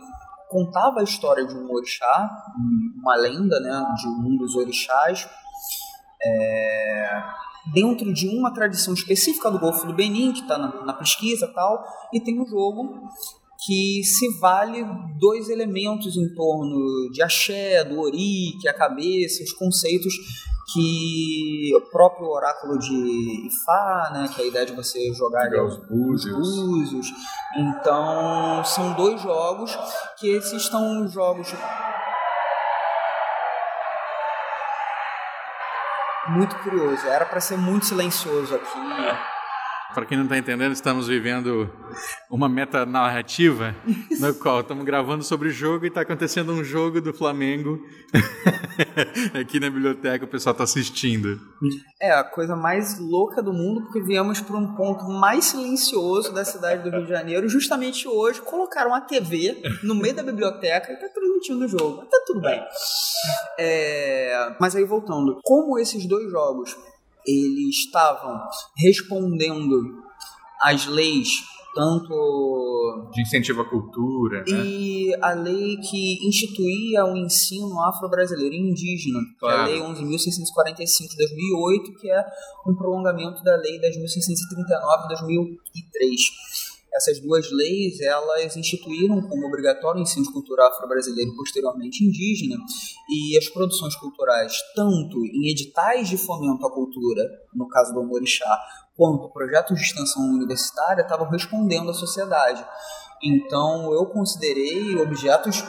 [0.49, 2.29] contava a história de um orixá,
[2.95, 5.27] uma lenda né, de um dos orixás,
[6.23, 7.21] é,
[7.73, 11.85] dentro de uma tradição específica do Golfo do Benin, que está na, na, pesquisa tal,
[12.13, 13.07] e tem um jogo
[13.65, 14.85] que se vale
[15.19, 20.13] dois elementos em torno de axé, do ori, que é a cabeça, os conceitos
[20.73, 25.77] que o próprio oráculo de Ifá, né, que é a ideia de você jogar os
[25.77, 26.37] búzios.
[26.37, 27.07] búzios.
[27.55, 29.77] Então, são dois jogos
[30.17, 31.53] que esses estão jogos
[36.27, 37.07] muito curioso.
[37.07, 39.36] Era para ser muito silencioso aqui.
[39.93, 41.69] Para quem não está entendendo, estamos vivendo
[42.29, 43.73] uma metanarrativa
[44.19, 47.79] no qual estamos gravando sobre o jogo e está acontecendo um jogo do Flamengo
[49.39, 51.39] aqui na biblioteca, o pessoal está assistindo.
[52.01, 56.43] É a coisa mais louca do mundo, porque viemos para um ponto mais silencioso da
[56.43, 57.47] cidade do Rio de Janeiro.
[57.47, 62.03] Justamente hoje colocaram a TV no meio da biblioteca e está transmitindo o jogo.
[62.03, 62.61] Está tudo bem.
[63.57, 64.55] É...
[64.59, 66.75] Mas aí voltando, como esses dois jogos
[67.27, 68.41] eles estavam
[68.75, 70.01] respondendo
[70.61, 71.29] às leis
[71.77, 74.65] tanto de incentivo à cultura, né?
[74.65, 79.65] e a lei que instituía o ensino afro-brasileiro e indígena, claro.
[79.65, 82.25] que é a lei 11.645 de 2008, que é
[82.65, 86.21] um prolongamento da lei 10.639 de 2003.
[86.97, 92.55] Essas duas leis, elas instituíram como obrigatório o ensino cultural afro-brasileiro e posteriormente indígena,
[93.07, 97.21] e as produções culturais, tanto em editais de fomento à cultura,
[97.53, 98.59] no caso do Morixá,
[98.95, 102.65] quanto projetos de extensão universitária, estavam respondendo à sociedade.
[103.23, 105.63] Então, eu considerei objetos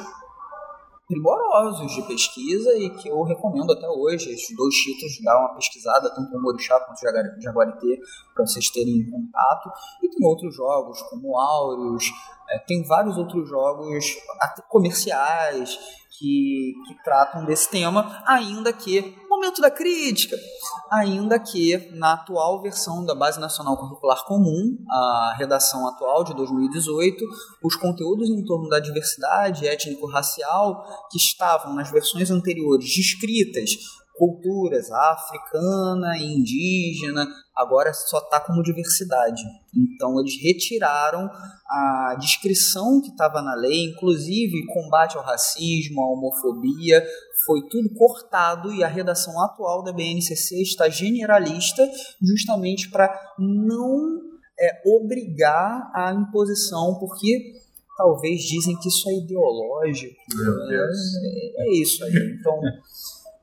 [1.09, 4.31] primorosos de pesquisa e que eu recomendo até hoje.
[4.31, 8.01] Esses dois títulos, dá uma pesquisada, tanto o Morixá quanto o Jaguarité,
[8.35, 9.71] para vocês terem contato.
[10.03, 12.05] E tem outros jogos, como Aureus,
[12.51, 14.05] é, tem vários outros jogos
[14.69, 15.79] comerciais
[16.19, 20.37] que, que tratam desse tema, ainda que momento da crítica,
[20.91, 27.25] ainda que na atual versão da Base Nacional Curricular Comum, a redação atual de 2018,
[27.63, 33.77] os conteúdos em torno da diversidade étnico-racial que estavam nas versões anteriores descritas
[34.19, 39.43] culturas africana e indígena, agora só está como diversidade.
[39.75, 41.31] Então eles retiraram
[41.67, 47.05] a descrição que estava na lei, inclusive combate ao racismo, à homofobia,
[47.47, 51.89] foi tudo cortado e a redação atual da BNCC está generalista,
[52.21, 53.09] justamente para
[53.39, 54.21] não
[54.61, 57.53] é, obrigar a imposição, porque
[57.97, 60.17] talvez dizem que isso é ideológico.
[60.71, 62.39] É, é, é isso aí.
[62.39, 62.61] Então.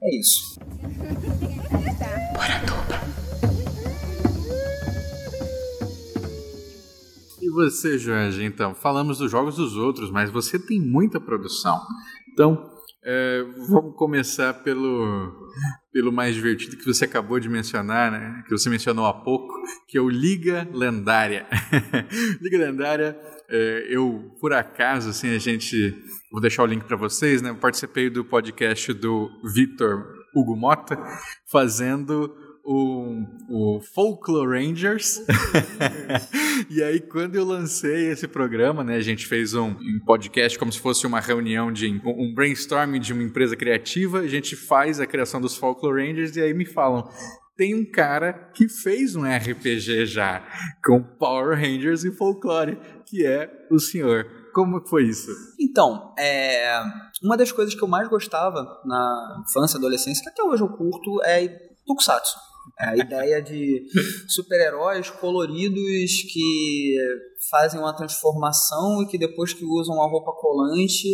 [0.07, 0.59] É isso.
[7.41, 11.81] E você, Jorge, então, falamos dos jogos dos outros, mas você tem muita produção.
[12.31, 12.71] Então,
[13.03, 15.49] é, vamos começar pelo,
[15.91, 18.43] pelo mais divertido que você acabou de mencionar, né?
[18.45, 19.53] que você mencionou há pouco,
[19.87, 21.47] que é o Liga Lendária.
[22.41, 23.17] Liga Lendária,
[23.49, 25.95] é, eu, por acaso, assim, a gente
[26.35, 27.49] Vou deixar o link para vocês, né?
[27.49, 30.05] Eu participei do podcast do Vitor
[30.35, 31.01] Hugo Mota,
[31.49, 32.29] fazendo
[32.61, 35.21] o, o Folklore Rangers.
[36.69, 40.73] e aí, quando eu lancei esse programa, né, a gente fez um, um, podcast como
[40.73, 44.19] se fosse uma reunião de um brainstorming de uma empresa criativa.
[44.19, 47.09] A gente faz a criação dos Folklore Rangers e aí me falam.
[47.55, 50.45] Tem um cara que fez um RPG já
[50.83, 55.29] com Power Rangers e folclore, que é o senhor como foi isso?
[55.59, 56.81] Então, é,
[57.21, 60.69] uma das coisas que eu mais gostava na infância e adolescência, que até hoje eu
[60.69, 61.45] curto, é
[61.85, 62.37] Tokusatsu.
[62.79, 63.85] É a ideia de
[64.29, 66.95] super-heróis coloridos que
[67.51, 71.09] fazem uma transformação e que depois que usam a roupa colante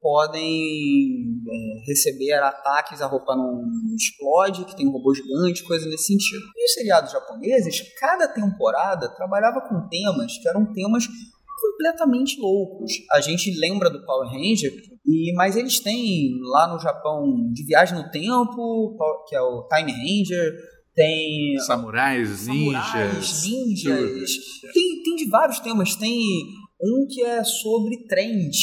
[0.00, 3.64] podem é, receber ataques, a roupa não
[3.96, 6.42] explode, que tem um robô gigante, coisa nesse sentido.
[6.56, 11.04] E os seriados japoneses, cada temporada trabalhava com temas que eram temas
[11.60, 12.92] completamente loucos.
[13.12, 14.72] A gente lembra do Power Ranger,
[15.06, 18.96] e, mas eles têm lá no Japão de viagem no tempo,
[19.28, 20.56] que é o Time Ranger,
[20.94, 24.30] tem samurais, ninjas, ninjas.
[24.74, 25.94] Tem, tem de vários temas.
[25.94, 26.18] Tem
[26.82, 28.56] um que é sobre trens.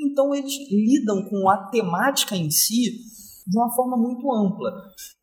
[0.00, 3.00] Então eles lidam com a temática em si
[3.44, 4.70] de uma forma muito ampla.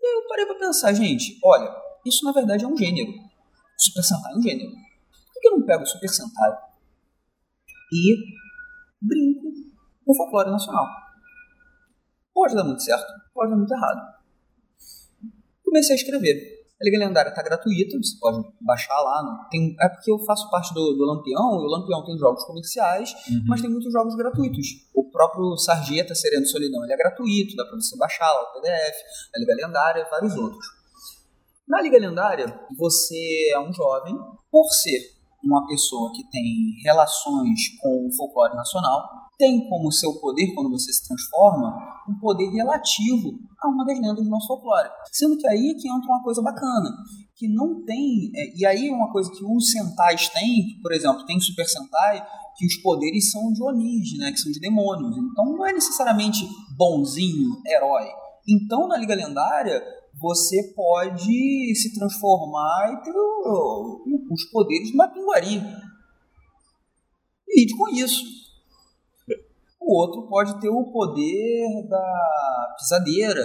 [0.02, 1.74] E aí eu parei para pensar, gente, olha,
[2.06, 3.14] isso na verdade é um gênero.
[3.78, 4.72] Super Sentai é um gênero.
[4.72, 6.52] Por que eu não pego o Super Sentai
[7.92, 8.16] e
[9.02, 9.52] brinco
[10.06, 10.88] com o folclore nacional?
[12.34, 14.16] Pode dar muito certo, pode dar muito errado
[15.76, 16.56] comecei a escrever.
[16.82, 19.48] A Liga Lendária está gratuita, você pode baixar lá.
[19.50, 23.14] Tem, é porque eu faço parte do, do Lampião, e o Lampião tem jogos comerciais,
[23.30, 23.44] uhum.
[23.48, 24.68] mas tem muitos jogos gratuitos.
[24.94, 28.96] O próprio Sarjeta Sereno Solidão ele é gratuito, dá para você baixar lá o PDF,
[29.36, 30.66] a Liga Lendária e vários outros.
[31.68, 34.16] Na Liga Lendária, você é um jovem,
[34.52, 35.15] por ser
[35.46, 40.92] uma pessoa que tem relações com o folclore nacional, tem como seu poder, quando você
[40.92, 41.76] se transforma,
[42.10, 44.90] um poder relativo a uma das lendas do nosso folclore.
[45.12, 46.90] Sendo que aí que entra uma coisa bacana,
[47.36, 48.32] que não tem.
[48.34, 52.26] É, e aí uma coisa que os Sentais têm, por exemplo, tem Super Sentai,
[52.56, 55.18] que os poderes são de Onis, né, que são de demônios.
[55.18, 58.08] Então não é necessariamente bonzinho, herói.
[58.48, 59.84] Então na Liga Lendária
[60.18, 63.14] você pode se transformar e ter
[64.32, 65.62] os poderes de uma pinguari.
[67.48, 68.24] Lide com isso.
[69.80, 73.44] O outro pode ter o poder da pisadeira,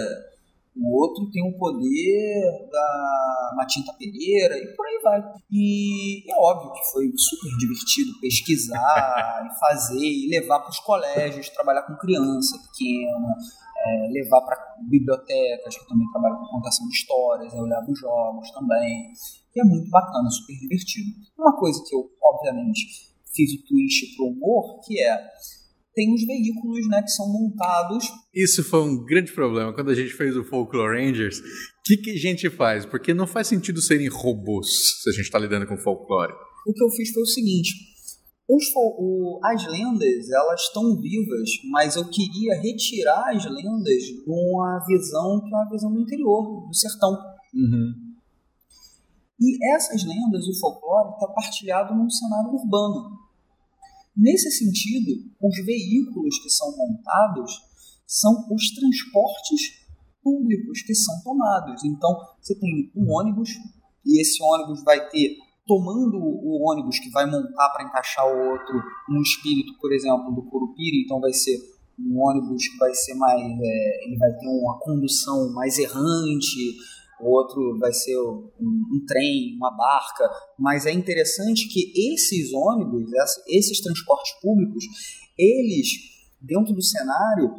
[0.75, 5.21] o outro tem o poder da Matinta Pereira e por aí vai.
[5.51, 11.49] E é óbvio que foi super divertido pesquisar e fazer e levar para os colégios,
[11.49, 13.35] trabalhar com criança pequena,
[13.85, 19.11] é, levar para bibliotecas, que também trabalham com contação de histórias, eu levo jogos também,
[19.51, 21.09] que é muito bacana, super divertido.
[21.37, 25.31] Uma coisa que eu, obviamente, fiz o twist pro humor, que é
[25.93, 28.05] tem os veículos né, que são montados.
[28.33, 31.39] Isso foi um grande problema quando a gente fez o Folklore Rangers.
[31.39, 31.43] O
[31.83, 32.85] que, que a gente faz?
[32.85, 36.33] Porque não faz sentido serem robôs se a gente está lidando com folclore.
[36.67, 37.71] O que eu fiz foi o seguinte:
[38.47, 45.41] o, as lendas elas estão vivas, mas eu queria retirar as lendas de uma visão
[45.41, 47.11] que é uma visão do interior, do sertão.
[47.53, 48.11] Uhum.
[49.39, 53.17] E essas lendas, o folclore, está partilhado num cenário urbano.
[54.15, 57.51] Nesse sentido, os veículos que são montados
[58.05, 59.81] são os transportes
[60.21, 61.83] públicos que são tomados.
[61.83, 62.09] Então,
[62.41, 63.49] você tem um ônibus
[64.05, 68.81] e esse ônibus vai ter tomando o ônibus que vai montar para encaixar o outro
[69.09, 71.57] um espírito, por exemplo, do Curupira, então vai ser
[71.99, 76.77] um ônibus que vai ser mais, é, ele vai ter uma condução mais errante,
[77.21, 83.09] o outro vai ser um, um, trem, uma barca, mas é interessante que esses ônibus,
[83.47, 84.83] esses transportes públicos,
[85.37, 85.87] eles,
[86.41, 87.53] dentro do cenário,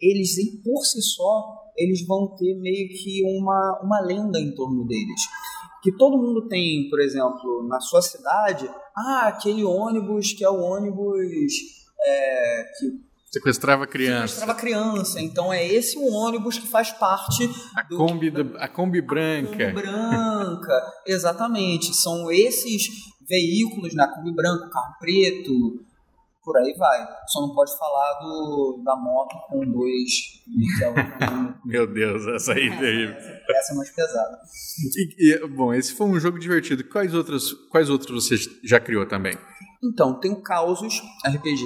[0.00, 5.20] eles por si só, eles vão ter meio que uma, uma lenda em torno deles.
[5.82, 10.60] Que todo mundo tem, por exemplo, na sua cidade, ah, aquele ônibus que é o
[10.60, 11.52] ônibus
[12.00, 14.28] é, que Sequestrava criança.
[14.28, 15.20] Sequestrava criança.
[15.20, 17.50] Então é esse o ônibus que faz parte.
[17.76, 19.70] A, do, Kombi, do, a Kombi branca.
[19.70, 21.92] A Kombi branca, exatamente.
[21.94, 22.86] São esses
[23.28, 24.12] veículos na né?
[24.14, 25.52] Kombi branca, carro preto,
[26.44, 27.08] por aí vai.
[27.26, 30.12] Só não pode falar do, da moto com dois.
[31.66, 33.16] Meu Deus, essa aí é terrível.
[33.16, 34.38] Essa é mais pesada.
[34.96, 36.84] E, e, bom, esse foi um jogo divertido.
[36.84, 39.36] Quais outros, quais outros você já criou também?
[39.82, 41.64] Então, tem o Causos RPG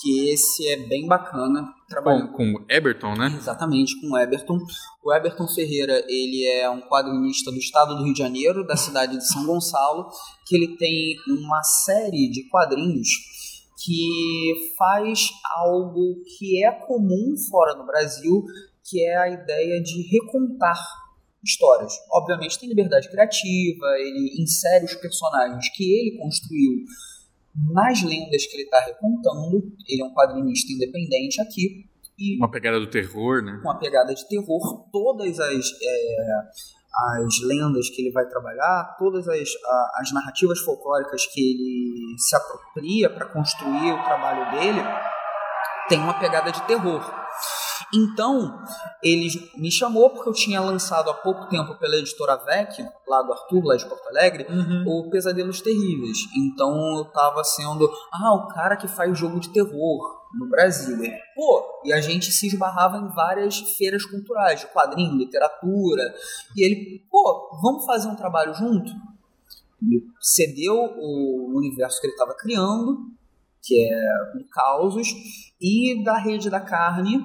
[0.00, 1.72] que esse é bem bacana.
[1.88, 3.34] Trabalhando com, com Eberton, né?
[3.36, 4.58] Exatamente, com o Eberton.
[5.02, 9.16] O Eberton Ferreira, ele é um quadrinista do estado do Rio de Janeiro, da cidade
[9.16, 10.08] de São Gonçalo,
[10.46, 13.08] que ele tem uma série de quadrinhos
[13.84, 18.42] que faz algo que é comum fora do Brasil,
[18.84, 20.78] que é a ideia de recontar
[21.44, 21.92] histórias.
[22.10, 26.72] Obviamente tem liberdade criativa, ele insere os personagens que ele construiu
[27.72, 29.62] nas lendas que ele está recontando.
[29.88, 31.86] Ele é um quadrinista independente aqui.
[32.18, 33.58] E uma pegada do terror, né?
[33.62, 34.88] Com uma pegada de terror.
[34.90, 36.26] Todas as, é,
[36.96, 42.34] as lendas que ele vai trabalhar, todas as, a, as narrativas folclóricas que ele se
[42.34, 44.80] apropria para construir o trabalho dele,
[45.88, 47.02] tem uma pegada de terror.
[47.94, 48.62] Então,
[49.02, 53.32] ele me chamou porque eu tinha lançado há pouco tempo pela editora VEC, lá do
[53.32, 54.84] Arthur, lá de Porto Alegre, Uhum.
[54.86, 56.18] o Pesadelos Terríveis.
[56.36, 60.96] Então eu tava sendo, ah, o cara que faz jogo de terror no Brasil.
[61.02, 66.02] Ele, pô, e a gente se esbarrava em várias feiras culturais, de quadrinho, literatura.
[66.56, 68.90] E ele, pô, vamos fazer um trabalho junto?
[69.80, 72.98] Me cedeu o universo que ele estava criando,
[73.66, 75.08] que é do Causos,
[75.60, 77.18] e da Rede da Carne,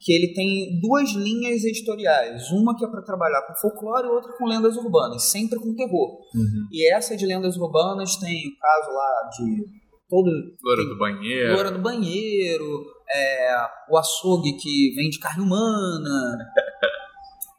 [0.00, 2.50] que ele tem duas linhas editoriais.
[2.50, 6.18] Uma que é para trabalhar com folclore e outra com lendas urbanas, sempre com terror.
[6.34, 6.68] Uhum.
[6.72, 9.64] E essa de lendas urbanas tem o caso lá de
[10.08, 10.30] todo
[10.62, 11.52] Loura do banheiro.
[11.54, 13.56] Loura do banheiro, é,
[13.90, 16.38] o açougue que vende carne humana.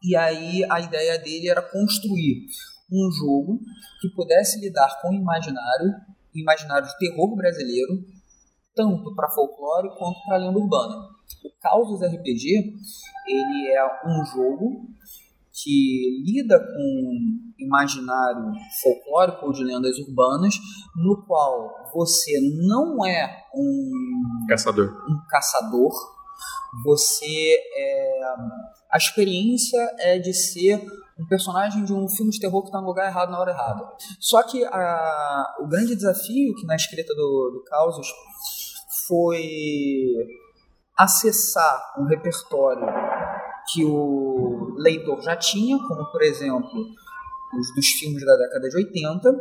[0.03, 2.45] E aí a ideia dele era construir
[2.89, 3.59] um jogo
[3.99, 5.89] que pudesse lidar com o imaginário,
[6.33, 8.05] o imaginário de terror brasileiro,
[8.77, 10.95] tanto para folclore quanto para lenda urbana.
[11.43, 12.73] O Causos RPG,
[13.27, 14.87] ele é um jogo
[15.51, 17.17] que lida com
[17.57, 20.55] imaginário folclórico ou de lendas urbanas,
[20.95, 25.03] no qual você não é um Caçador.
[25.09, 25.91] um caçador,
[26.83, 28.21] você é.
[28.91, 30.85] A experiência é de ser
[31.19, 33.83] um personagem de um filme de terror que está no lugar errado na hora errada.
[34.19, 38.07] Só que a, o grande desafio que na escrita do, do Causos
[39.07, 40.13] foi
[40.97, 42.85] acessar um repertório
[43.71, 46.85] que o leitor já tinha, como por exemplo
[47.57, 49.35] os dos filmes da década de 80,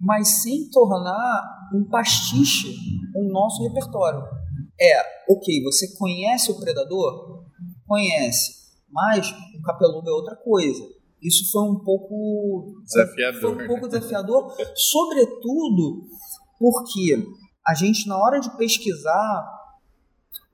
[0.00, 1.42] mas sem tornar
[1.74, 2.74] um pastiche
[3.14, 4.22] o nosso repertório.
[4.80, 5.00] É,
[5.30, 7.44] ok, você conhece o Predador?
[7.86, 8.52] Conhece,
[8.90, 10.84] mas o Capeludo é outra coisa.
[11.22, 13.40] Isso foi um pouco Desafiador.
[13.40, 16.06] Foi um pouco desafiador, sobretudo
[16.58, 17.24] porque
[17.66, 19.56] a gente na hora de pesquisar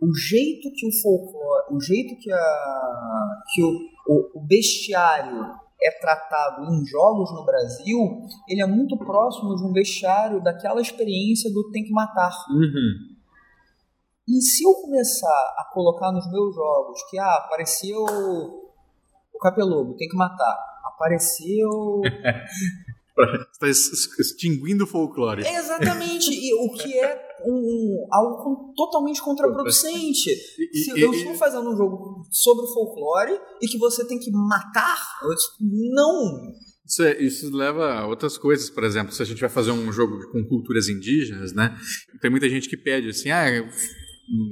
[0.01, 5.91] o jeito que o folclore, o jeito que, a, que o, o, o bestiário é
[6.01, 7.99] tratado em jogos no Brasil,
[8.49, 12.33] ele é muito próximo de um bestiário daquela experiência do tem que matar.
[12.51, 13.13] Uhum.
[14.29, 20.09] E se eu começar a colocar nos meus jogos que ah, apareceu o capeludo, tem
[20.09, 20.57] que matar.
[20.85, 22.01] Apareceu.
[23.53, 25.47] Está extinguindo o folclore.
[25.47, 30.31] Exatamente, e o que é um, algo totalmente contraproducente.
[30.31, 34.19] E- Se e- eu e- estou fazendo um jogo sobre folclore e que você tem
[34.19, 34.99] que matar,
[35.61, 36.53] não.
[36.87, 39.93] Isso, é- isso leva a outras coisas, por exemplo, se a gente vai fazer um
[39.93, 41.77] jogo com culturas indígenas, né?
[42.21, 43.47] Tem muita gente que pede assim, ah,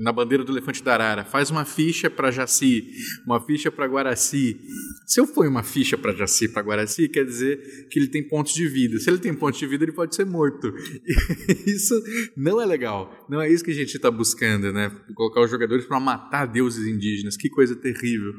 [0.02, 2.90] na bandeira do elefante da arara, faz uma ficha para Jaci,
[3.24, 4.60] uma ficha para Guaraci.
[5.06, 8.52] Se eu for uma ficha para Jaci, para Guaraci, quer dizer que ele tem pontos
[8.52, 8.98] de vida.
[8.98, 10.72] Se ele tem pontos de vida, ele pode ser morto.
[11.66, 11.94] Isso
[12.36, 13.10] não é legal.
[13.28, 14.90] Não é isso que a gente está buscando, né?
[15.14, 17.36] Colocar os jogadores para matar deuses indígenas.
[17.36, 18.32] Que coisa terrível.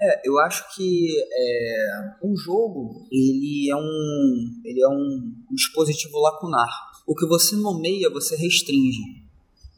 [0.00, 1.86] É, eu acho que é,
[2.22, 6.68] o jogo ele é um ele é um dispositivo lacunar.
[7.06, 9.21] O que você nomeia você restringe.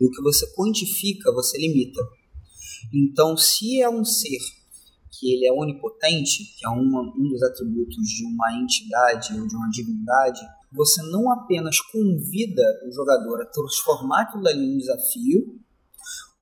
[0.05, 2.01] O que você quantifica você limita.
[2.93, 4.39] Então, se é um ser
[5.19, 9.57] que ele é onipotente, que é uma, um dos atributos de uma entidade ou de
[9.57, 10.41] uma divindade,
[10.73, 15.61] você não apenas convida o jogador a transformar aquilo ali em um desafio,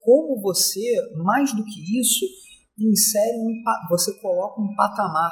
[0.01, 0.81] como você,
[1.17, 2.25] mais do que isso,
[2.79, 5.31] insere um, você coloca um patamar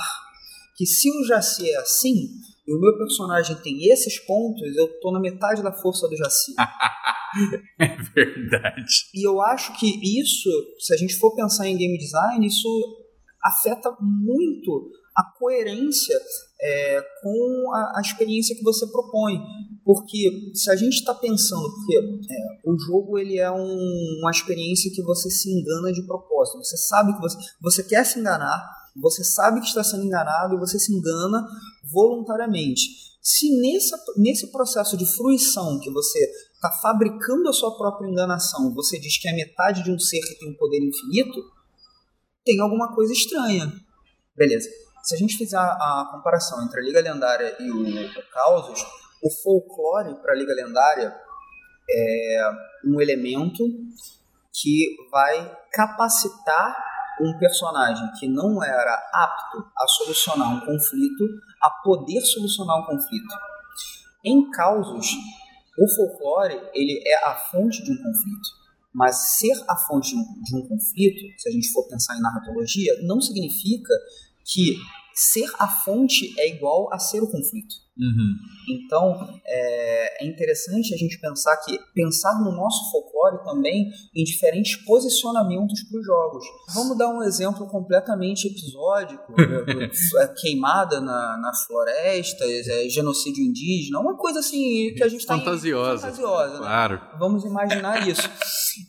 [0.77, 2.29] que se o Jaci é assim
[2.71, 6.55] e o meu personagem tem esses pontos, eu tô na metade da força do Jaci.
[7.79, 8.93] É verdade.
[9.15, 9.87] E eu acho que
[10.21, 10.51] isso,
[10.81, 12.69] se a gente for pensar em game design, isso
[13.45, 16.19] afeta muito a coerência
[16.61, 19.41] é, com a, a experiência que você propõe.
[19.85, 24.91] Porque se a gente está pensando, porque é, o jogo ele é um- uma experiência
[24.93, 26.59] que você se engana de propósito.
[26.59, 28.61] Você sabe que você, você quer se enganar,
[28.97, 31.47] você sabe que está sendo enganado e você se engana
[31.85, 32.83] voluntariamente.
[33.23, 36.19] Se nesse, nesse processo de fruição que você
[36.55, 40.39] está fabricando a sua própria enganação, você diz que é metade de um ser que
[40.39, 41.41] tem um poder infinito,
[42.45, 43.73] tem alguma coisa estranha.
[44.37, 44.69] Beleza.
[45.03, 48.81] Se a gente fizer a, comparação entre a Liga Lendária e o, o Causos,
[49.23, 51.15] o folclore para a Liga Lendária
[51.91, 52.51] é
[52.85, 53.65] um elemento
[54.53, 56.90] que vai capacitar
[57.21, 61.25] um personagem que não era apto a solucionar um conflito
[61.63, 63.35] a poder solucionar um conflito.
[64.25, 65.07] Em Causos,
[65.79, 68.61] o folclore ele é a fonte de um conflito.
[68.93, 73.21] Mas ser a fonte de um conflito, se a gente for pensar em narratologia, não
[73.21, 73.95] significa
[74.45, 74.77] que
[75.15, 77.75] ser a fonte é igual a ser o conflito.
[78.01, 78.35] Uhum.
[78.67, 84.77] Então, é, é, interessante a gente pensar que pensar no nosso folclore também em diferentes
[84.85, 86.45] posicionamentos para os jogos.
[86.75, 89.35] Vamos dar um exemplo completamente episódico:
[90.19, 95.37] é, queimada na, nas florestas, é, genocídio indígena, uma coisa assim que a gente está
[95.37, 96.59] fantasiosa, fantasiosa, né?
[96.59, 97.01] claro.
[97.19, 98.29] Vamos imaginar isso.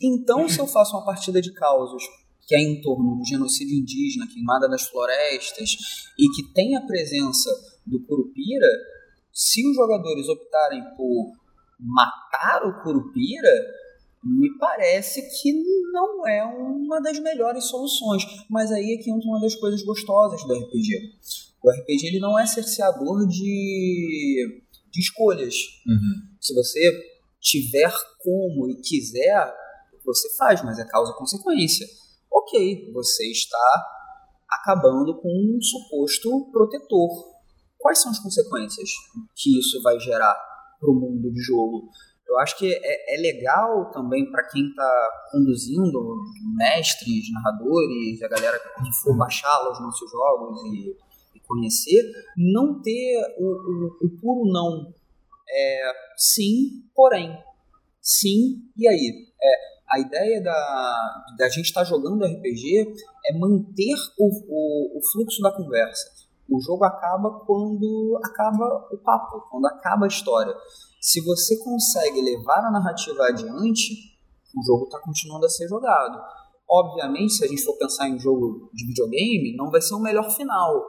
[0.00, 2.02] Então, se eu faço uma partida de causos
[2.46, 5.76] que é em torno do genocídio indígena, queimada das florestas,
[6.18, 7.50] e que tem a presença
[7.86, 8.66] do Curupira,
[9.32, 11.32] se os jogadores optarem por
[11.78, 13.52] matar o Curupira,
[14.22, 15.52] me parece que
[15.92, 18.22] não é uma das melhores soluções.
[18.48, 21.12] Mas aí é que entra uma das coisas gostosas do RPG.
[21.62, 25.54] O RPG ele não é cerceador de, de escolhas.
[25.86, 26.36] Uhum.
[26.40, 29.52] Se você tiver como e quiser,
[30.04, 31.86] você faz, mas é causa-consequência.
[32.30, 33.86] Ok, você está
[34.48, 37.31] acabando com um suposto protetor
[37.82, 38.88] quais são as consequências
[39.34, 40.34] que isso vai gerar
[40.80, 41.90] para o mundo de jogo?
[42.26, 46.22] Eu acho que é, é legal também para quem está conduzindo,
[46.56, 50.96] mestres, narradores, a galera que for baixar os nossos jogos e,
[51.36, 54.94] e conhecer, não ter o, o, o puro não.
[55.50, 57.36] É, sim, porém.
[58.00, 59.26] Sim, e aí?
[59.42, 62.94] É, a ideia da, da gente estar tá jogando RPG
[63.26, 66.21] é manter o, o, o fluxo da conversa.
[66.52, 70.54] O jogo acaba quando acaba o papo, quando acaba a história.
[71.00, 73.94] Se você consegue levar a narrativa adiante,
[74.54, 76.20] o jogo está continuando a ser jogado.
[76.68, 80.30] Obviamente, se a gente for pensar em jogo de videogame, não vai ser o melhor
[80.30, 80.86] final.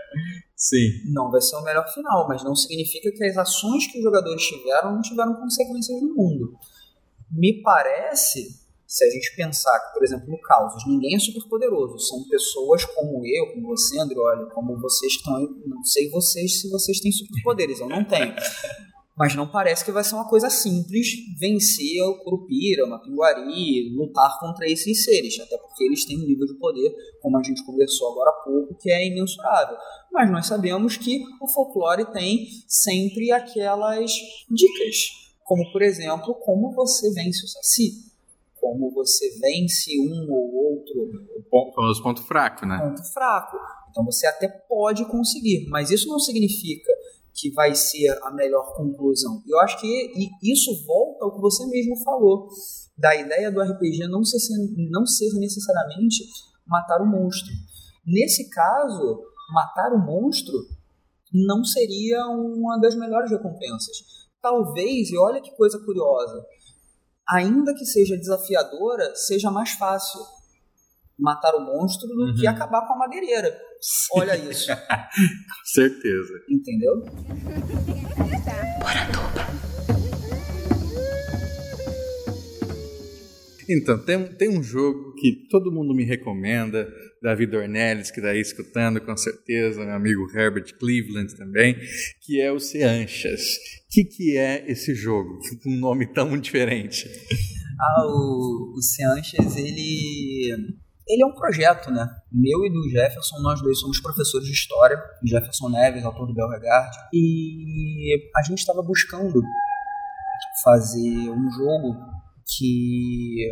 [0.56, 1.12] Sim.
[1.12, 4.42] Não vai ser o melhor final, mas não significa que as ações que os jogadores
[4.42, 6.56] tiveram não tiveram consequências no mundo.
[7.30, 8.61] Me parece
[8.92, 12.84] se a gente pensar que, por exemplo, no Caos, ninguém é super poderoso, são pessoas
[12.84, 17.10] como eu, como você, Andrioli, como vocês estão aí, não sei vocês se vocês têm
[17.10, 18.34] superpoderes, eu não tenho.
[19.16, 21.08] Mas não parece que vai ser uma coisa simples
[21.40, 26.46] vencer o Curupira, o Mapinguari, lutar contra esses seres, até porque eles têm um nível
[26.46, 29.76] de poder, como a gente conversou agora há pouco, que é imensurável.
[30.12, 34.12] Mas nós sabemos que o folclore tem sempre aquelas
[34.50, 34.96] dicas,
[35.44, 38.11] como por exemplo, como você vence o Saci
[38.62, 41.10] como você vence um ou outro.
[41.50, 42.78] O famoso ponto fraco, né?
[42.78, 43.58] Ponto fraco.
[43.90, 46.92] Então você até pode conseguir, mas isso não significa
[47.34, 49.42] que vai ser a melhor conclusão.
[49.48, 52.48] Eu acho que isso volta ao que você mesmo falou,
[52.96, 54.38] da ideia do RPG não ser,
[54.90, 56.24] não ser necessariamente
[56.64, 57.52] matar o monstro.
[58.06, 60.54] Nesse caso, matar o monstro
[61.32, 63.96] não seria uma das melhores recompensas.
[64.40, 66.44] Talvez, e olha que coisa curiosa,
[67.28, 70.20] ainda que seja desafiadora, seja mais fácil
[71.18, 72.34] matar o monstro do uhum.
[72.34, 73.56] que acabar com a madeireira.
[74.14, 74.70] Olha isso.
[75.64, 76.34] Certeza.
[76.48, 77.02] Entendeu?
[83.68, 86.88] Então, tem, tem um jogo que todo mundo me recomenda,
[87.22, 91.76] David Ornelis, que está aí escutando com certeza, meu amigo Herbert Cleveland também,
[92.20, 93.40] que é o Seanchas.
[93.40, 95.38] O que, que é esse jogo?
[95.66, 97.08] Um nome tão diferente.
[97.80, 100.76] Ah, o, o Seanchas, ele
[101.08, 102.08] ele é um projeto, né?
[102.32, 104.96] Meu e do Jefferson, nós dois somos professores de história.
[105.24, 106.96] Jefferson Neves, autor do Belregard.
[107.12, 109.42] E a gente estava buscando
[110.62, 111.96] fazer um jogo
[112.46, 113.48] que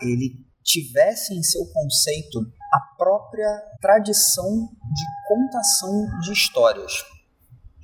[0.00, 2.40] ele tivesse em seu conceito
[2.72, 6.92] a própria tradição de contação de histórias.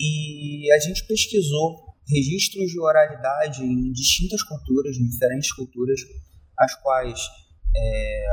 [0.00, 6.00] E a gente pesquisou registros de oralidade em distintas culturas, em diferentes culturas,
[6.58, 7.20] as quais
[7.76, 8.26] é,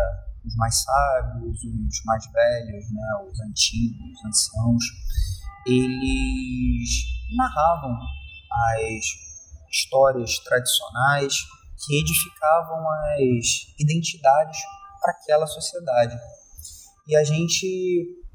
[0.46, 4.84] os mais sábios, os mais velhos, né, os antigos, os anciãos,
[5.68, 6.90] eles
[7.36, 7.98] narravam
[8.52, 9.06] as
[9.72, 11.36] histórias tradicionais
[11.86, 14.58] que edificavam as identidades
[15.02, 16.16] para aquela sociedade.
[17.08, 18.26] E a gente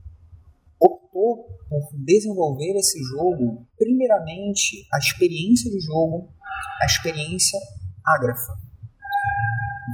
[0.78, 6.32] optou por desenvolver esse jogo, primeiramente, a experiência de jogo,
[6.80, 7.59] a experiência
[8.07, 8.57] ágrafa.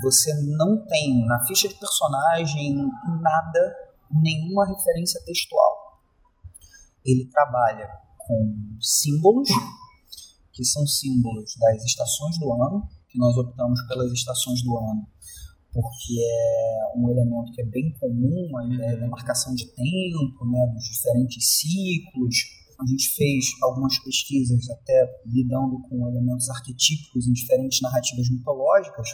[0.02, 2.76] Você não tem na ficha de personagem
[3.20, 3.76] nada,
[4.10, 6.02] nenhuma referência textual.
[7.04, 7.88] Ele trabalha
[8.18, 9.48] com símbolos,
[10.52, 15.08] que são símbolos das estações do ano, que nós optamos pelas estações do ano
[15.76, 20.66] porque é um elemento que é bem comum, a ideia da marcação de tempo, né,
[20.72, 22.34] dos diferentes ciclos.
[22.80, 29.08] A gente fez algumas pesquisas até lidando com elementos arquetípicos em diferentes narrativas mitológicas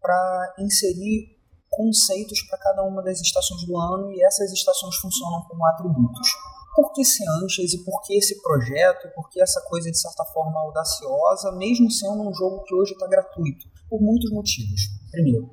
[0.00, 1.38] para inserir
[1.70, 6.28] conceitos para cada uma das estações do ano e essas estações funcionam como atributos.
[6.74, 9.08] Por que Cianchas e por que esse projeto?
[9.14, 13.06] Por que essa coisa de certa forma audaciosa, mesmo sendo um jogo que hoje está
[13.06, 13.68] gratuito?
[13.88, 14.80] Por muitos motivos.
[15.10, 15.50] Primeiro,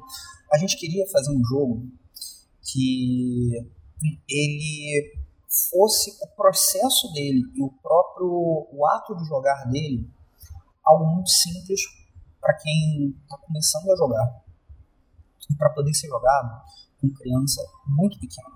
[0.52, 1.88] a gente queria fazer um jogo
[2.64, 3.52] que
[4.28, 5.22] ele
[5.70, 10.10] fosse o processo dele e o próprio o ato de jogar dele
[10.84, 11.82] algo muito simples
[12.40, 14.44] para quem está começando a jogar
[15.52, 16.64] e para poder ser jogado
[17.00, 18.50] com criança muito pequena.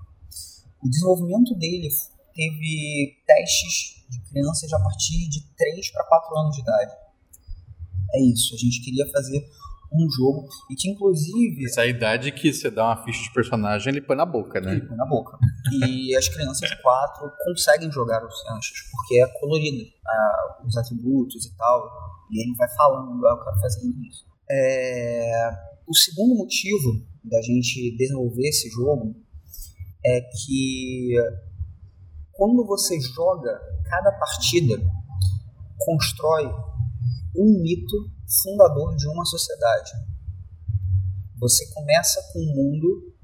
[0.82, 1.88] O desenvolvimento dele
[2.36, 6.92] teve testes de crianças a partir de 3 para 4 anos de idade.
[8.14, 9.44] É isso, a gente queria fazer
[9.92, 13.92] um jogo e que inclusive essa é idade que você dá uma ficha de personagem
[13.92, 14.72] ele põe na boca né?
[14.72, 15.38] Ele põe na boca.
[15.88, 21.46] E as crianças de 4 conseguem jogar os anjos porque é colorido uh, os atributos
[21.46, 21.88] e tal.
[22.30, 24.26] E ele vai falando ah, eu quero fazer isso.
[24.48, 25.50] É...
[25.86, 29.14] o segundo motivo da gente desenvolver esse jogo
[30.04, 31.14] é que
[32.36, 34.76] quando você joga cada partida
[35.78, 36.46] constrói
[37.36, 37.96] um mito
[38.42, 39.92] fundador de uma sociedade.
[41.38, 43.14] Você começa com um mundo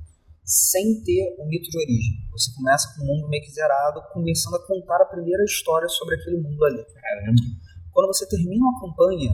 [0.44, 2.28] sem ter o mito de origem.
[2.32, 6.16] Você começa com um mundo meio que zerado, começando a contar a primeira história sobre
[6.16, 6.84] aquele mundo ali.
[6.84, 7.42] Caramba.
[7.90, 9.32] Quando você termina uma campanha.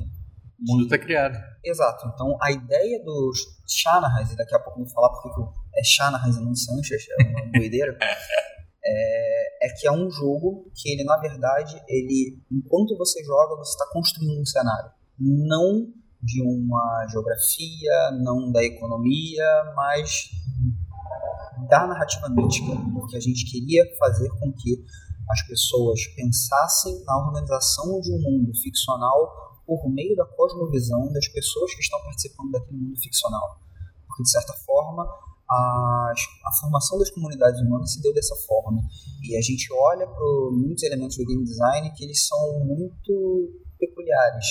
[0.61, 1.39] O mundo está criado.
[1.65, 2.09] Exato.
[2.15, 5.41] Então a ideia dos Shanahas, e daqui a pouco eu vou falar porque
[5.77, 7.97] é Shanahas e não Sanchez, é uma doideira.
[8.85, 13.73] é, é, que é um jogo que ele, na verdade, ele, enquanto você joga, você
[13.73, 15.93] está construindo um cenário não
[16.23, 19.45] de uma geografia, não da economia,
[19.75, 20.31] mas
[21.69, 24.85] da narrativa mítica, porque a gente queria fazer com que
[25.29, 31.75] as pessoas pensassem na organização de um mundo ficcional por meio da cosmovisão das pessoas
[31.75, 33.61] que estão participando daquele mundo ficcional.
[34.07, 35.07] Porque, de certa forma,
[35.51, 36.13] a,
[36.47, 38.83] a formação das comunidades humanas se deu dessa forma.
[39.23, 44.47] E a gente olha para muitos elementos do game design que eles são muito peculiares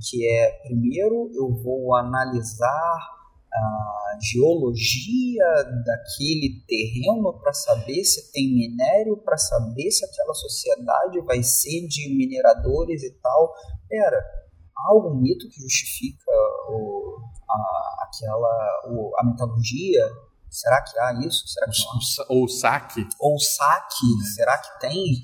[0.00, 3.20] que é primeiro eu vou analisar
[3.52, 5.44] a geologia
[5.84, 12.14] daquele terreno para saber se tem minério, para saber se aquela sociedade vai ser de
[12.16, 13.52] mineradores e tal.
[13.88, 16.30] Pera, há algum mito que justifica
[16.68, 17.18] o,
[17.50, 20.06] a, aquela, o, a metalurgia?
[20.50, 21.46] Será que há isso?
[21.46, 23.06] Será que Ou o saque?
[23.20, 25.22] Ou saque, será que tem?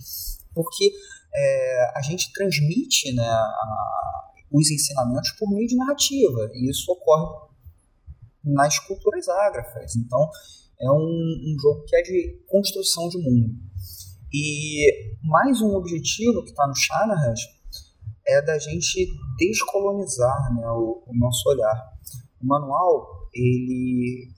[0.55, 0.93] Porque
[1.35, 6.51] é, a gente transmite né, a, os ensinamentos por meio de narrativa.
[6.55, 7.47] E isso ocorre
[8.45, 9.97] nas culturas ágrafas.
[9.97, 10.31] Então,
[10.81, 13.55] é um, um jogo que é de construção de mundo.
[14.33, 17.35] E mais um objetivo que está no Shanahan
[18.27, 19.09] é da gente
[19.39, 21.93] descolonizar né, o, o, nosso olhar.
[22.43, 24.29] O manual ele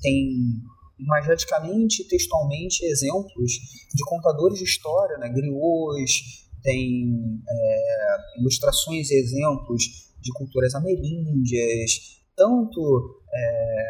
[0.00, 0.62] tem
[0.98, 3.52] imageticamente e textualmente exemplos
[3.94, 9.82] de contadores de história, né, griots, tem é, ilustrações e exemplos
[10.20, 13.86] de culturas ameríndias, tanto é,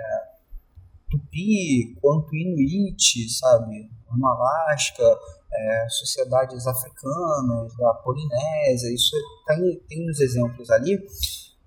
[1.11, 5.19] tupi quanto inuit, sabe, no Alasca,
[5.53, 10.99] é, sociedades africanas, da Polinésia, isso tem, tem os exemplos ali,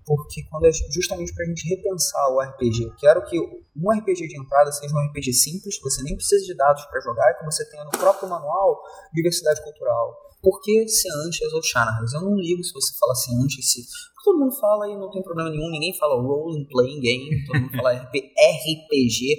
[0.04, 2.84] porque quando é justamente para a gente repensar o RPG.
[2.84, 6.44] Eu quero que um RPG de entrada seja um RPG simples, que você nem precisa
[6.44, 8.82] de dados para jogar, que você tenha no próprio manual
[9.12, 12.04] diversidade cultural por que Seantias ou Shanahan?
[12.14, 13.82] Eu não ligo se você fala Seantias, se...
[14.24, 17.76] todo mundo fala e não tem problema nenhum, ninguém fala role playing game, todo mundo
[17.76, 19.36] fala RPG,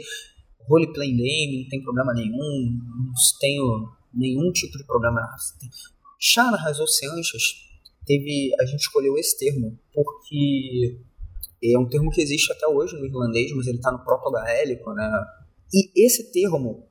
[0.70, 5.22] role playing game, não tem problema nenhum, não tenho nenhum tipo de problema.
[6.20, 7.44] Shanahan ou Seantias,
[8.06, 11.00] teve, a gente escolheu esse termo porque
[11.64, 15.10] é um termo que existe até hoje no irlandês, mas ele está no proto-gaélico, né?
[15.74, 16.88] E esse termo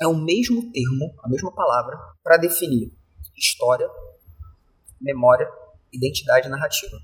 [0.00, 2.92] é o mesmo termo, a mesma palavra, para definir
[3.36, 3.88] história,
[5.00, 5.48] memória,
[5.92, 6.96] identidade narrativa.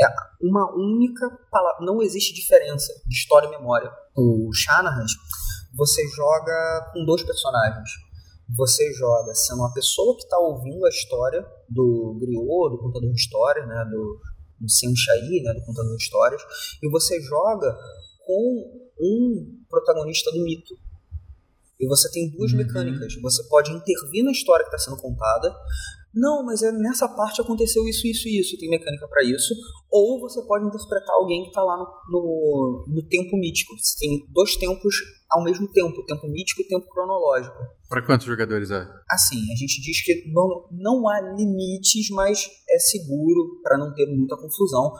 [0.00, 0.06] É
[0.40, 3.90] uma única palavra, não existe diferença de história e memória.
[4.14, 5.06] O Shanahan,
[5.74, 7.90] você joga com dois personagens.
[8.56, 13.20] Você joga sendo uma pessoa que está ouvindo a história do griot, do contador de
[13.20, 14.20] história, né, do,
[14.60, 16.42] do Senshai, né, do contador de histórias,
[16.82, 17.76] e você joga
[18.26, 20.74] com um protagonista do mito,
[21.80, 22.58] e você tem duas uhum.
[22.58, 23.14] mecânicas.
[23.22, 25.54] Você pode intervir na história que está sendo contada.
[26.14, 28.58] Não, mas é nessa parte aconteceu isso, isso e isso.
[28.58, 29.54] Tem mecânica para isso.
[29.90, 33.76] Ou você pode interpretar alguém que está lá no, no, no, tempo mítico.
[33.78, 34.94] Você tem dois tempos
[35.30, 37.56] ao mesmo tempo: tempo mítico e tempo cronológico.
[37.88, 38.86] Para quantos jogadores é?
[39.10, 44.06] Assim, a gente diz que não, não há limites, mas é seguro para não ter
[44.06, 44.92] muita confusão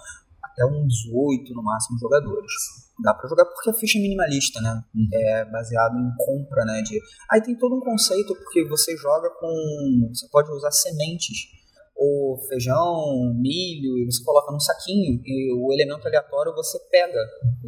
[0.42, 2.87] até uns 18 no máximo jogadores.
[3.02, 4.82] Dá pra jogar porque a ficha é minimalista, né?
[4.94, 5.08] Uhum.
[5.12, 6.82] É baseado em compra, né?
[6.82, 7.00] De...
[7.30, 10.08] Aí tem todo um conceito porque você joga com.
[10.12, 11.58] Você pode usar sementes
[11.96, 17.18] ou feijão, milho, e você coloca num saquinho e o elemento aleatório você pega.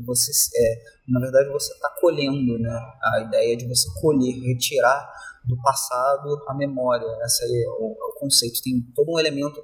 [0.07, 2.71] Você, é, na verdade, você está colhendo, né?
[3.03, 5.13] A ideia de você colher, retirar
[5.45, 7.07] do passado a memória.
[7.25, 8.63] Esse é o, o conceito.
[8.63, 9.61] Tem todo um elemento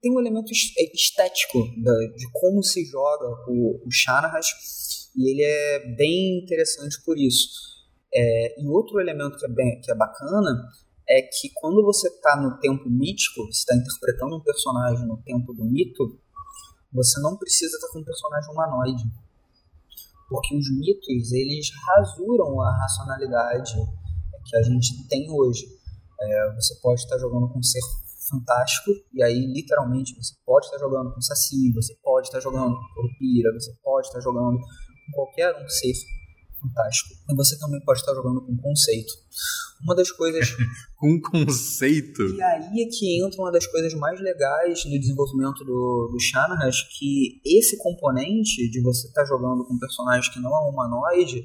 [0.00, 4.38] tem um elemento é, estético da, de como se joga o, o Shanahan
[5.16, 7.48] e ele é bem interessante por isso.
[8.14, 10.50] É, e outro elemento que é, bem, que é bacana
[11.08, 15.52] é que quando você está no tempo mítico, você está interpretando um personagem no tempo
[15.54, 16.18] do mito,
[16.92, 19.04] você não precisa estar com um personagem humanoide.
[20.28, 23.74] Porque os mitos, eles rasuram a racionalidade
[24.44, 25.66] que a gente tem hoje.
[26.20, 27.80] É, você pode estar jogando com um ser
[28.28, 32.94] fantástico, e aí literalmente você pode estar jogando com Saci, você pode estar jogando com
[32.94, 34.58] Curupira, você pode estar jogando
[35.06, 35.92] com qualquer um ser
[36.60, 37.14] fantástico.
[37.30, 39.12] E você também pode estar jogando com conceito.
[39.82, 40.48] Uma das coisas.
[40.96, 42.22] com conceito?
[42.22, 46.70] E aí é que entra uma das coisas mais legais no desenvolvimento do, do Shanahan,
[46.98, 51.44] que esse componente de você estar jogando com um personagem que não é humanoide,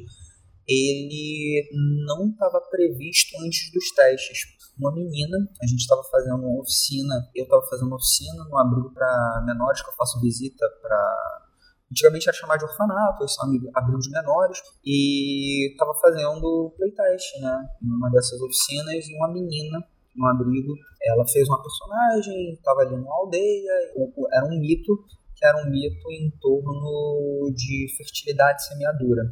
[0.67, 1.69] ele
[2.05, 4.39] não estava previsto antes dos testes.
[4.79, 8.91] Uma menina, a gente estava fazendo uma oficina, eu estava fazendo uma oficina no abrigo
[8.93, 11.40] para menores que eu faço visita para
[11.91, 17.69] Antigamente era chamado de orfanato, são abrigos menores, e estava fazendo playtest, né?
[17.83, 19.85] Em uma dessas oficinas, e uma menina
[20.15, 20.73] no abrigo,
[21.03, 23.73] ela fez uma personagem, estava ali numa aldeia,
[24.33, 24.97] era um mito,
[25.35, 29.23] que era um mito em torno de fertilidade semeadura.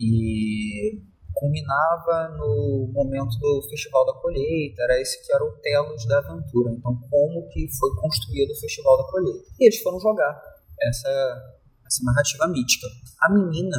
[0.00, 1.02] E
[1.34, 6.70] culminava no momento do Festival da Colheita, era esse que era o telos da aventura.
[6.70, 9.44] Então, como que foi construído o Festival da Colheita?
[9.58, 10.40] E eles foram jogar
[10.80, 11.55] essa
[11.86, 12.86] essa narrativa mítica.
[13.22, 13.76] A menina,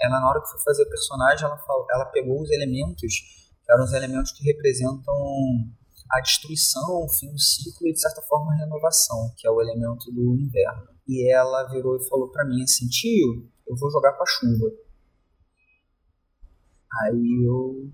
[0.00, 1.58] ela na hora que foi fazer o personagem, ela,
[1.92, 3.14] ela pegou os elementos,
[3.64, 5.14] que eram os elementos que representam
[6.10, 9.60] a destruição, o fim do ciclo e de certa forma a renovação, que é o
[9.60, 10.88] elemento do inverno.
[11.08, 14.70] E ela virou e falou para mim assim, tio, eu vou jogar com a chuva.
[17.00, 17.90] Aí eu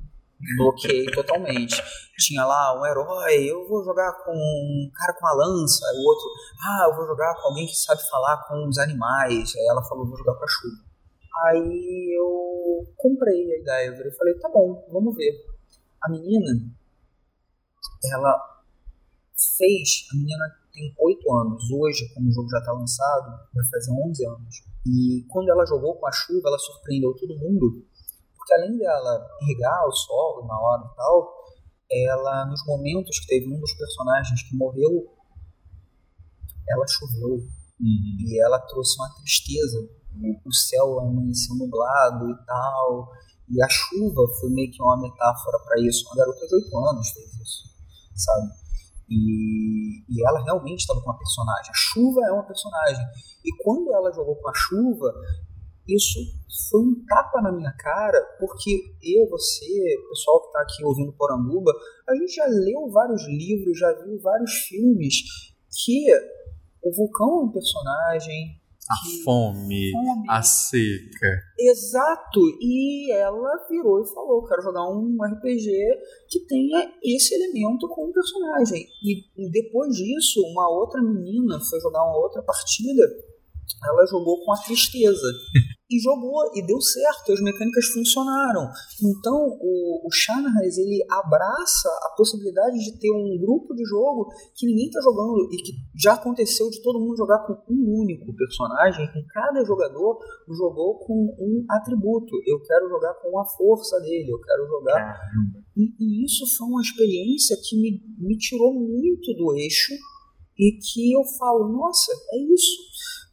[0.57, 1.83] bloqueei totalmente.
[2.19, 6.27] Tinha lá um herói, eu vou jogar com um cara com a lança, o outro,
[6.65, 9.53] ah, eu vou jogar com alguém que sabe falar com os animais.
[9.57, 10.89] Aí ela falou, vou jogar com a chuva.
[11.47, 15.33] Aí eu comprei a ideia, eu falei, tá bom, vamos ver.
[16.03, 16.51] A menina,
[18.13, 18.63] ela
[19.57, 23.93] fez, a menina tem 8 anos, hoje, como o jogo já está lançado, vai fazer
[23.93, 24.63] 11 anos.
[24.87, 27.85] E quando ela jogou com a chuva, ela surpreendeu todo mundo,
[28.49, 31.35] porque além dela irrigar o solo na hora e tal,
[31.91, 35.07] ela, nos momentos que teve um dos personagens que morreu,
[36.69, 37.35] ela choveu.
[37.81, 38.17] Uhum.
[38.27, 39.79] E ela trouxe uma tristeza.
[40.45, 43.13] O céu amanheceu nublado e tal.
[43.49, 46.07] E a chuva foi meio que uma metáfora para isso.
[46.07, 47.65] Uma garota de 8 anos fez isso,
[48.15, 48.49] sabe?
[49.09, 51.71] E, e ela realmente estava com uma personagem.
[51.71, 53.07] A chuva é uma personagem.
[53.45, 55.15] E quando ela jogou com a chuva,
[55.89, 56.19] isso
[56.71, 58.71] foi um tapa na minha cara, porque
[59.03, 61.73] eu, você, o pessoal que está aqui ouvindo Poranduba,
[62.09, 65.15] a gente já leu vários livros, já viu vários filmes
[65.85, 66.07] que
[66.83, 68.59] o vulcão é um personagem.
[68.91, 71.29] A fome, fome, a seca.
[71.59, 75.71] Exato, e ela virou e falou: quero jogar um RPG
[76.31, 78.87] que tenha esse elemento com o personagem.
[79.05, 83.03] E depois disso, uma outra menina foi jogar uma outra partida
[83.85, 85.29] ela jogou com a tristeza.
[85.91, 88.69] e jogou, e deu certo, as mecânicas funcionaram.
[89.03, 94.67] Então, o, o Shanahan, ele abraça a possibilidade de ter um grupo de jogo que
[94.67, 99.11] ninguém está jogando, e que já aconteceu de todo mundo jogar com um único personagem,
[99.13, 102.37] com cada jogador jogou com um atributo.
[102.47, 105.19] Eu quero jogar com a força dele, eu quero jogar...
[105.75, 109.95] E, e, isso foi uma experiência que me, me tirou muito do eixo,
[110.59, 112.88] e que eu falo, nossa, é isso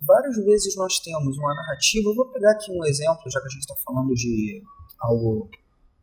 [0.06, 2.10] várias vezes nós temos uma narrativa.
[2.10, 4.62] Eu vou pegar aqui um exemplo, já que a gente está falando de
[5.00, 5.50] algo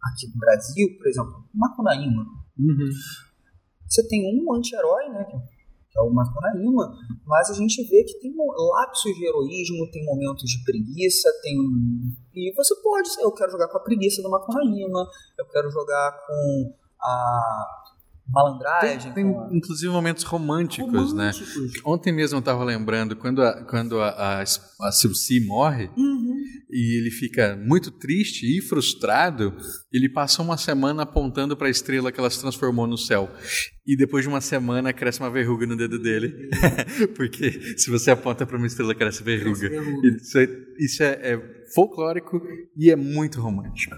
[0.02, 2.22] aqui do Brasil, por exemplo, Macunaíma.
[2.58, 2.90] Uhum.
[3.88, 5.24] Você tem um anti-herói, né?
[5.24, 6.96] Que é o Macunaíma,
[7.26, 8.32] mas a gente vê que tem
[8.74, 11.54] lapsos de heroísmo, tem momentos de preguiça, tem.
[12.34, 15.06] E você pode, eu quero jogar com a preguiça do Macunaíma,
[15.38, 17.82] eu quero jogar com a
[18.28, 19.12] malandragem.
[19.12, 21.30] Tem, tem com inclusive momentos românticos, né?
[21.32, 21.80] românticos.
[21.84, 26.34] Ontem mesmo eu tava lembrando, quando a, quando a, a, a Silci morre Uhum.
[26.70, 29.54] e ele fica muito triste e frustrado,
[29.92, 33.30] ele passa uma semana apontando para a estrela que ela se transformou no céu.
[33.86, 36.50] E depois de uma semana cresce uma verruga no dedo dele.
[37.16, 39.68] Porque se você aponta para uma estrela, cresce verruga.
[39.68, 40.08] verruga.
[40.08, 40.48] Isso, é,
[40.78, 42.40] isso é, é folclórico
[42.76, 43.96] e é muito romântico.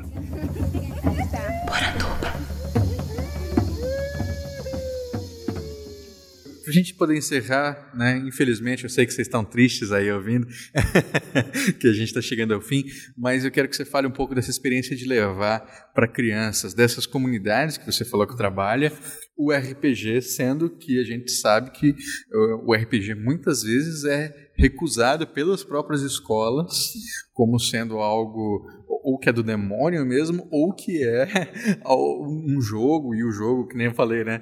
[6.65, 8.19] Pra gente poder encerrar, né?
[8.27, 10.47] Infelizmente, eu sei que vocês estão tristes aí ouvindo,
[11.79, 12.85] que a gente está chegando ao fim,
[13.17, 17.07] mas eu quero que você fale um pouco dessa experiência de levar para crianças dessas
[17.07, 18.93] comunidades que você falou que trabalha
[19.37, 25.27] o RPG, sendo que a gente sabe que uh, o RPG muitas vezes é recusado
[25.27, 26.93] pelas próprias escolas
[27.33, 28.65] como sendo algo
[29.05, 31.29] ou que é do demônio mesmo, ou que é
[31.87, 34.41] um jogo, e o jogo, que nem eu falei, né?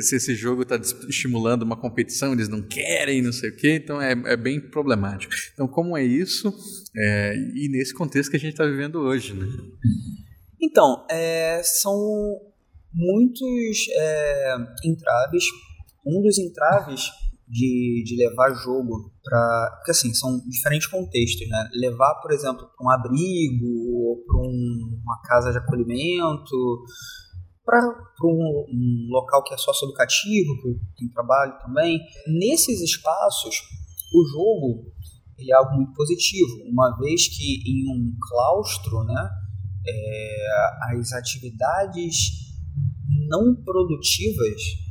[0.00, 0.76] Se esse jogo está
[1.08, 5.32] estimulando uma competição, eles não querem, não sei o quê, então é, é bem problemático.
[5.54, 6.52] Então, como é isso?
[6.94, 9.46] É, e nesse contexto que a gente está vivendo hoje, né?
[10.60, 11.96] Então, é, são
[12.92, 15.44] muitos é, entraves.
[16.06, 17.10] Um dos entraves
[17.52, 19.76] de, de levar jogo para.
[19.76, 21.68] Porque assim, são diferentes contextos, né?
[21.74, 26.56] Levar, por exemplo, para um abrigo ou para um, uma casa de acolhimento,
[27.62, 27.78] para
[28.24, 32.00] um, um local que é socioeducativo, que tem trabalho também.
[32.26, 33.54] Nesses espaços,
[34.14, 34.90] o jogo
[35.38, 39.28] ele é algo muito positivo, uma vez que em um claustro, né?
[39.84, 42.30] É, as atividades
[43.28, 44.81] não produtivas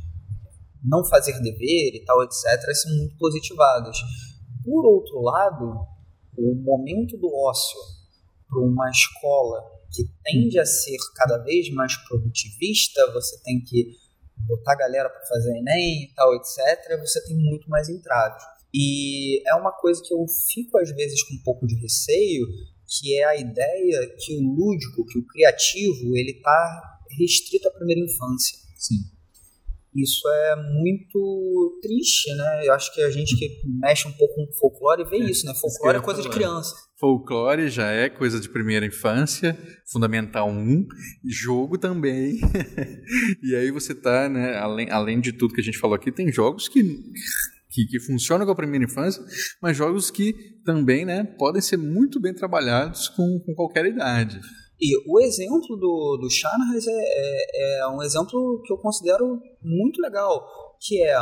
[0.84, 2.40] não fazer dever e tal, etc.,
[2.74, 3.96] são muito positivadas.
[4.64, 5.86] Por outro lado,
[6.36, 7.78] o momento do ócio
[8.48, 9.60] para uma escola
[9.92, 13.92] que tende a ser cada vez mais produtivista, você tem que
[14.36, 18.42] botar a galera para fazer Enem e tal, etc., você tem muito mais entraves.
[18.74, 22.46] E é uma coisa que eu fico às vezes com um pouco de receio,
[22.88, 28.00] que é a ideia que o lúdico, que o criativo, ele está restrito à primeira
[28.00, 28.58] infância.
[28.76, 28.96] Sim.
[29.94, 32.66] Isso é muito triste, né?
[32.66, 35.52] Eu acho que a gente que mexe um pouco com folclore vê é, isso, né?
[35.54, 36.74] Folclore é coisa de criança.
[36.98, 39.58] Folclore já é coisa de primeira infância,
[39.90, 40.86] fundamental 1,
[41.28, 42.40] jogo também.
[43.42, 46.32] e aí você tá, né, além, além de tudo que a gente falou aqui, tem
[46.32, 46.82] jogos que
[47.72, 49.24] que, que, funcionam com a primeira infância,
[49.60, 54.38] mas jogos que também né, podem ser muito bem trabalhados com, com qualquer idade.
[54.82, 60.02] E o exemplo do, do Shannahas é, é, é, um exemplo que eu considero muito
[60.02, 60.44] legal,
[60.80, 61.14] que é,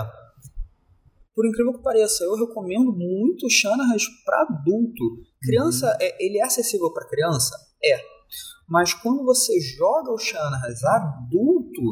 [1.35, 5.05] por incrível que pareça, eu recomendo muito Shannahas para adulto.
[5.43, 5.97] Criança, uhum.
[6.01, 7.55] é, ele é acessível para criança?
[7.85, 8.01] É.
[8.67, 11.83] Mas quando você joga o Shannahas adulto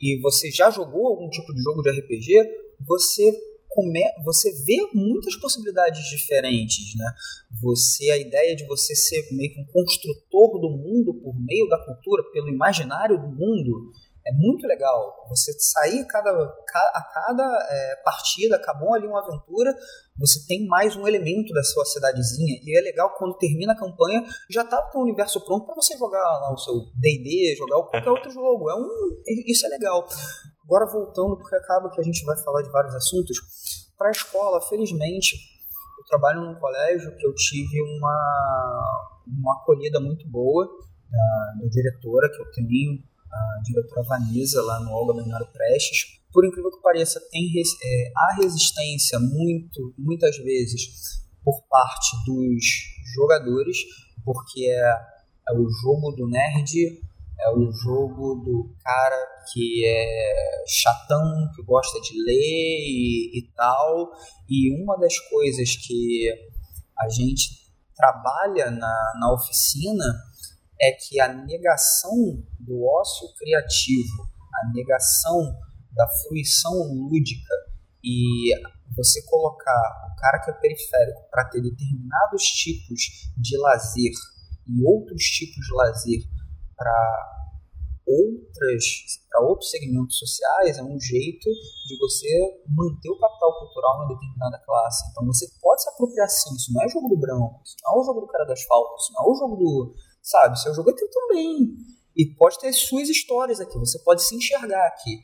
[0.00, 2.48] e você já jogou algum tipo de jogo de RPG,
[2.86, 3.30] você
[3.74, 7.12] come, você vê muitas possibilidades diferentes, né?
[7.60, 11.78] Você a ideia de você ser meio que um construtor do mundo por meio da
[11.84, 13.92] cultura, pelo imaginário do mundo,
[14.26, 15.26] é muito legal.
[15.28, 19.74] Você sair cada, a cada é, partida, acabou ali uma aventura,
[20.18, 22.58] você tem mais um elemento da sua cidadezinha.
[22.62, 25.96] E é legal quando termina a campanha, já está com o universo pronto para você
[25.98, 28.70] jogar lá o seu D&D, jogar qualquer outro jogo.
[28.70, 30.06] É um, isso é legal.
[30.64, 33.36] Agora voltando, porque acaba que a gente vai falar de vários assuntos.
[33.98, 35.36] Para a escola, felizmente,
[35.98, 40.66] eu trabalho num colégio que eu tive uma, uma acolhida muito boa
[41.10, 46.22] da, da diretora que eu tenho, a diretora Vanessa, lá no Olga Menaro Prestes.
[46.32, 47.52] Por incrível que pareça, tem
[47.84, 52.64] é, há resistência muito, muitas vezes por parte dos
[53.14, 53.76] jogadores,
[54.24, 54.90] porque é,
[55.50, 57.00] é o jogo do nerd,
[57.44, 59.16] é o jogo do cara
[59.52, 64.10] que é chatão, que gosta de ler e, e tal.
[64.48, 66.28] E uma das coisas que
[66.98, 70.04] a gente trabalha na, na oficina
[70.80, 75.54] é que a negação do ócio criativo, a negação
[75.92, 77.54] da fruição lúdica
[78.02, 78.52] e
[78.96, 83.00] você colocar o cara que é periférico para ter determinados tipos
[83.36, 84.12] de lazer
[84.66, 86.20] e outros tipos de lazer
[86.76, 87.33] para
[88.06, 88.84] outras
[89.28, 91.50] para outros segmentos sociais é um jeito
[91.88, 92.28] de você
[92.68, 95.10] manter o capital cultural em determinada classe.
[95.10, 98.00] Então você pode se apropriar sim, isso não é jogo do branco, isso não é
[98.00, 100.90] o jogo do cara das faltas, isso não é o jogo do, sabe, seu jogo
[100.90, 101.76] é teu também.
[102.16, 105.18] E pode ter suas histórias aqui, você pode se enxergar aqui.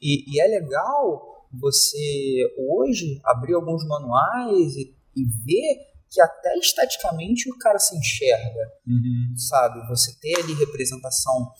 [0.00, 7.50] E, e é legal você hoje abrir alguns manuais e, e ver que até esteticamente
[7.50, 9.34] o cara se enxerga, uhum.
[9.36, 9.88] sabe?
[9.88, 11.50] Você ter ali representação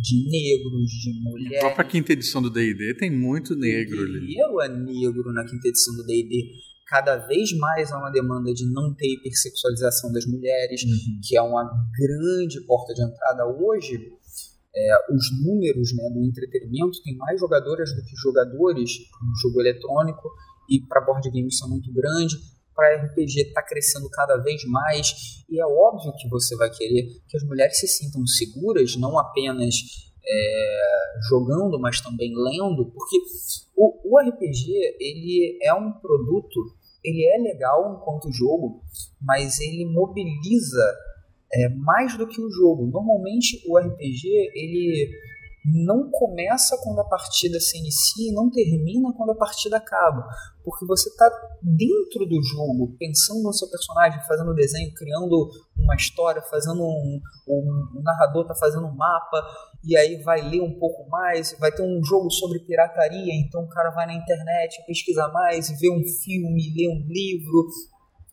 [0.00, 1.58] de negros, de mulheres.
[1.58, 4.20] A própria quinta edição do D&D tem muito negro ali.
[4.26, 6.50] guerreiro é negro na quinta edição do D&D.
[6.88, 11.20] Cada vez mais há uma demanda de não ter hipersexualização das mulheres, Uhum.
[11.22, 11.62] que é uma
[11.96, 13.98] grande porta de entrada hoje.
[14.72, 18.90] é, os números né, do entretenimento tem mais jogadoras do que jogadores
[19.20, 20.30] no jogo eletrônico
[20.70, 22.36] e para board games são muito grande.
[22.74, 27.36] Para RPG está crescendo cada vez mais e é óbvio que você vai querer que
[27.36, 29.74] as mulheres se sintam seguras, não apenas
[30.24, 33.18] é, jogando, mas também lendo, porque
[33.76, 36.60] o, o RPG ele é um produto,
[37.04, 38.82] ele é legal enquanto jogo,
[39.20, 40.96] mas ele mobiliza
[41.52, 42.86] é, mais do que o jogo.
[42.86, 45.10] Normalmente o RPG ele
[45.64, 50.26] não começa quando a partida se inicia e não termina quando a partida acaba,
[50.64, 51.30] porque você está
[51.62, 57.98] dentro do jogo, pensando no seu personagem, fazendo desenho, criando uma história, fazendo um, um,
[57.98, 59.42] um narrador está fazendo um mapa
[59.84, 63.68] e aí vai ler um pouco mais, vai ter um jogo sobre pirataria, então o
[63.68, 67.66] cara vai na internet, pesquisa mais, vê um filme, lê um livro,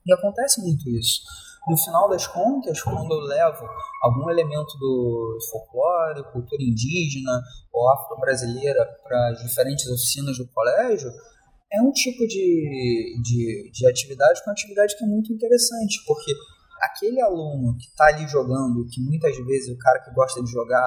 [0.05, 1.21] e acontece muito isso.
[1.69, 3.65] No final das contas, quando eu levo
[4.01, 7.41] algum elemento do folclore, cultura indígena
[7.73, 11.11] ou afro-brasileira para as diferentes oficinas do colégio,
[11.71, 16.31] é um tipo de, de, de atividade com atividade que é muito interessante, porque
[16.81, 20.79] aquele aluno que está ali jogando, que muitas vezes o cara que gosta de jogar,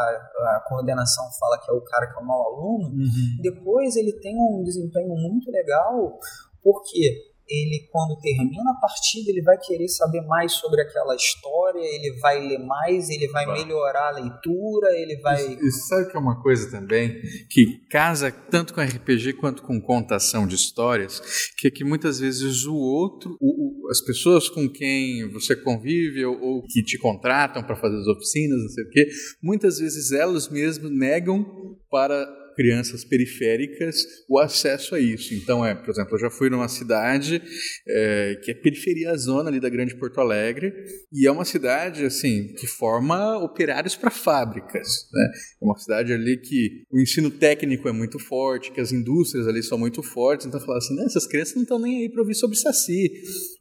[0.57, 3.37] a coordenação fala que é o cara que é o mau aluno, Uhum.
[3.43, 6.19] depois ele tem um desempenho muito legal,
[6.63, 12.19] porque ele, quando termina a partida, ele vai querer saber mais sobre aquela história, ele
[12.21, 13.63] vai ler mais, ele vai Vai.
[13.65, 15.55] melhorar a leitura, ele vai.
[15.55, 17.21] E sabe que é uma coisa também
[17.51, 21.21] que casa tanto com RPG quanto com contação de histórias,
[21.59, 26.25] que é que muitas vezes o outro, o- o- as pessoas com quem você convive
[26.25, 29.09] ou, ou que te contratam para fazer as oficinas, não sei o quê,
[29.43, 31.45] muitas vezes elas mesmas negam
[31.91, 32.25] para
[32.61, 35.33] crianças periféricas o acesso a isso.
[35.33, 37.41] Então, é, por exemplo, eu já fui numa cidade
[37.89, 40.71] é, que é periferia zona ali da Grande Porto Alegre
[41.11, 45.31] e é uma cidade assim que forma operários para fábricas, né?
[45.63, 49.63] É uma cidade ali que o ensino técnico é muito forte, que as indústrias ali
[49.63, 50.47] são muito fortes.
[50.47, 53.11] Então, falar assim, "Né, essas crianças não estão nem aí para ouvir sobre Saci.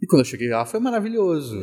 [0.02, 1.58] E quando eu cheguei lá, foi maravilhoso,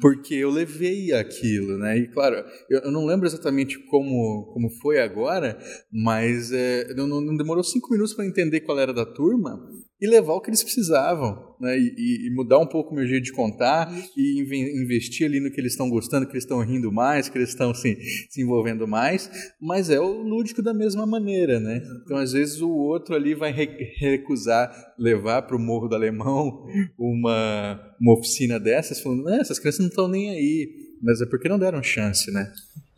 [0.00, 1.98] porque eu levei aquilo, né?
[1.98, 5.58] E claro, eu, eu não lembro exatamente como, como foi agora,
[5.92, 9.58] mas é, não, não- não demorou cinco minutos para entender qual era da turma
[10.00, 11.78] e levar o que eles precisavam, né?
[11.78, 15.40] E, e- e mudar um pouco o meu jeito de contar e inve- investir ali
[15.40, 17.96] no que eles estão gostando, que eles estão rindo mais, que eles estão se,
[18.30, 19.30] se envolvendo mais,
[19.60, 21.82] mas é o lúdico da mesma maneira, né?
[22.04, 26.66] Então, às vezes, o outro ali vai re- recusar levar para o Morro do Alemão
[26.98, 30.68] uma, uma oficina dessas, falando, "Não, essas crianças não estão nem aí,
[31.02, 32.50] mas é porque não deram chance, né?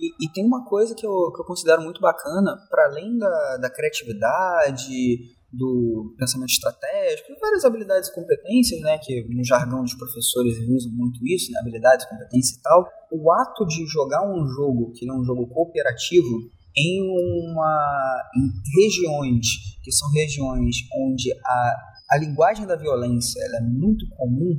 [0.02, 3.58] E, e tem uma coisa que eu, que eu considero muito bacana, para além da,
[3.58, 5.18] da criatividade,
[5.52, 11.20] do pensamento estratégico, várias habilidades e competências, né, que no jargão dos professores usam muito
[11.26, 15.22] isso, né, habilidades, competência e tal, o ato de jogar um jogo, que é um
[15.22, 19.46] jogo cooperativo, em uma em regiões
[19.82, 21.76] que são regiões onde a,
[22.12, 24.58] a linguagem da violência ela é muito comum,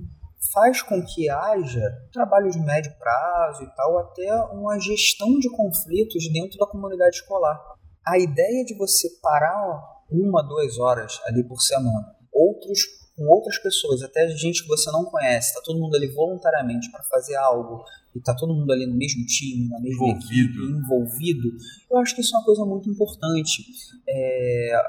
[0.53, 1.81] faz com que haja
[2.11, 7.59] trabalho de médio prazo e tal, até uma gestão de conflitos dentro da comunidade escolar.
[8.05, 12.79] A ideia de você parar uma, duas horas ali por semana, outros
[13.15, 17.03] com outras pessoas, até gente que você não conhece, tá todo mundo ali voluntariamente para
[17.03, 17.83] fazer algo
[18.15, 20.33] e tá todo mundo ali no mesmo time, na mesma Envolvido.
[20.33, 21.49] equipe, envolvido,
[21.91, 23.63] eu acho que isso é uma coisa muito importante.
[24.09, 24.81] É,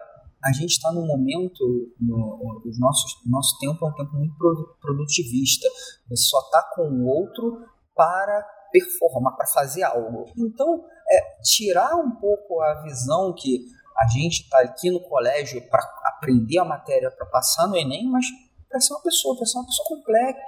[0.44, 1.64] a gente está num momento,
[1.98, 5.66] no, os nossos, nosso tempo é um tempo muito produ- produtivista.
[6.08, 7.64] Você só está com o outro
[7.94, 10.26] para performar, para fazer algo.
[10.36, 13.64] Então, é, tirar um pouco a visão que
[13.96, 18.26] a gente está aqui no colégio para aprender a matéria, para passar no Enem, mas
[18.68, 20.40] para ser uma pessoa, para ser uma pessoa completa.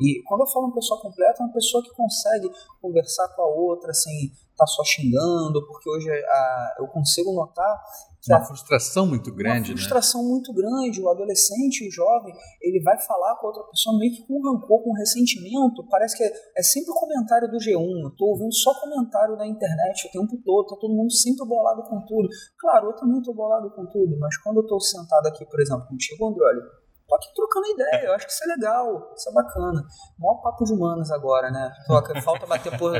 [0.00, 2.48] E quando eu falo uma pessoa completa, é uma pessoa que consegue
[2.80, 7.80] conversar com a outra sem estar só xingando, porque hoje a, eu consigo notar
[8.20, 9.80] que Uma a frustração muito grande, uma né?
[9.80, 11.00] frustração muito grande.
[11.00, 14.92] O adolescente, o jovem, ele vai falar com outra pessoa meio que com rancor, com
[14.92, 15.86] ressentimento.
[15.88, 18.02] Parece que é, é sempre o comentário do G1.
[18.02, 20.66] Eu tô ouvindo só comentário da internet o tempo todo.
[20.66, 22.28] Tá todo mundo sempre bolado com tudo.
[22.58, 25.86] Claro, eu também tô bolado com tudo, mas quando eu tô sentado aqui, por exemplo,
[25.86, 26.62] contigo, André, olha,
[27.08, 28.06] tô aqui trocando ideia.
[28.06, 29.82] Eu acho que isso é legal, isso é bacana.
[30.18, 31.72] Maior papo de humanos agora, né?
[31.86, 32.92] Toca, falta bater, por,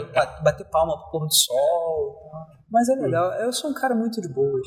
[0.43, 2.31] bater palma pro pôr do sol.
[2.71, 3.33] Mas é legal.
[3.35, 4.67] Eu sou um cara muito de boas.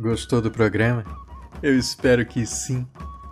[0.00, 1.04] Gostou do programa?
[1.60, 2.86] Eu espero que sim.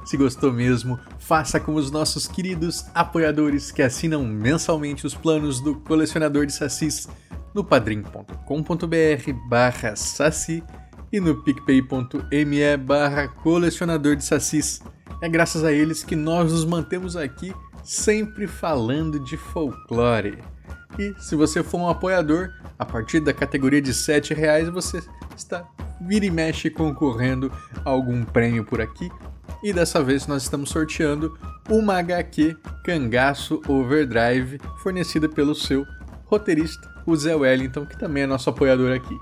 [0.05, 5.77] Se gostou mesmo, faça como os nossos queridos apoiadores que assinam mensalmente os planos do
[5.77, 7.09] Colecionador de Sacis
[7.55, 10.63] no padrim.com.br barra saci
[11.13, 14.83] e no picpay.me barra colecionador de sacis.
[15.23, 17.55] É graças a eles que nós nos mantemos aqui
[17.85, 20.43] sempre falando de folclore.
[20.99, 25.03] E se você for um apoiador, a partir da categoria de R$ reais você
[25.37, 25.65] está
[26.01, 27.53] vira e mexe concorrendo
[27.85, 29.11] a algum prêmio por aqui
[29.63, 31.39] e dessa vez nós estamos sorteando
[31.69, 35.87] uma HQ Cangaço Overdrive fornecida pelo seu
[36.27, 39.17] roteirista, o Zé Wellington, que também é nosso apoiador aqui.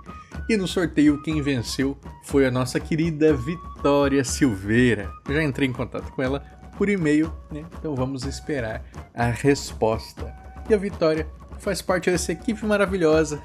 [0.48, 5.10] E no sorteio quem venceu foi a nossa querida Vitória Silveira.
[5.28, 6.40] Eu já entrei em contato com ela
[6.76, 7.64] por e-mail, né?
[7.78, 8.84] Então vamos esperar
[9.14, 10.34] a resposta.
[10.68, 11.28] E a Vitória
[11.58, 13.40] faz parte dessa equipe maravilhosa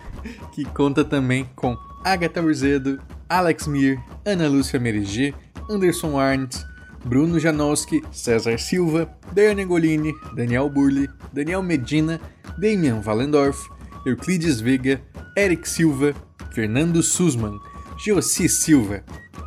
[0.52, 3.00] que conta também com Agatha Urzedo,
[3.30, 5.36] Alex Mir, Ana Lúcia Merigi,
[5.70, 6.66] Anderson Arndt,
[7.06, 12.20] Bruno Janowski, César Silva, Daiane Golini, Daniel Burli, Daniel Medina,
[12.60, 13.70] Damian Valendorf,
[14.06, 15.00] Euclides Veiga,
[15.36, 16.14] Eric Silva,
[16.54, 17.60] Fernando Sussman,
[17.98, 19.04] Josi Silva,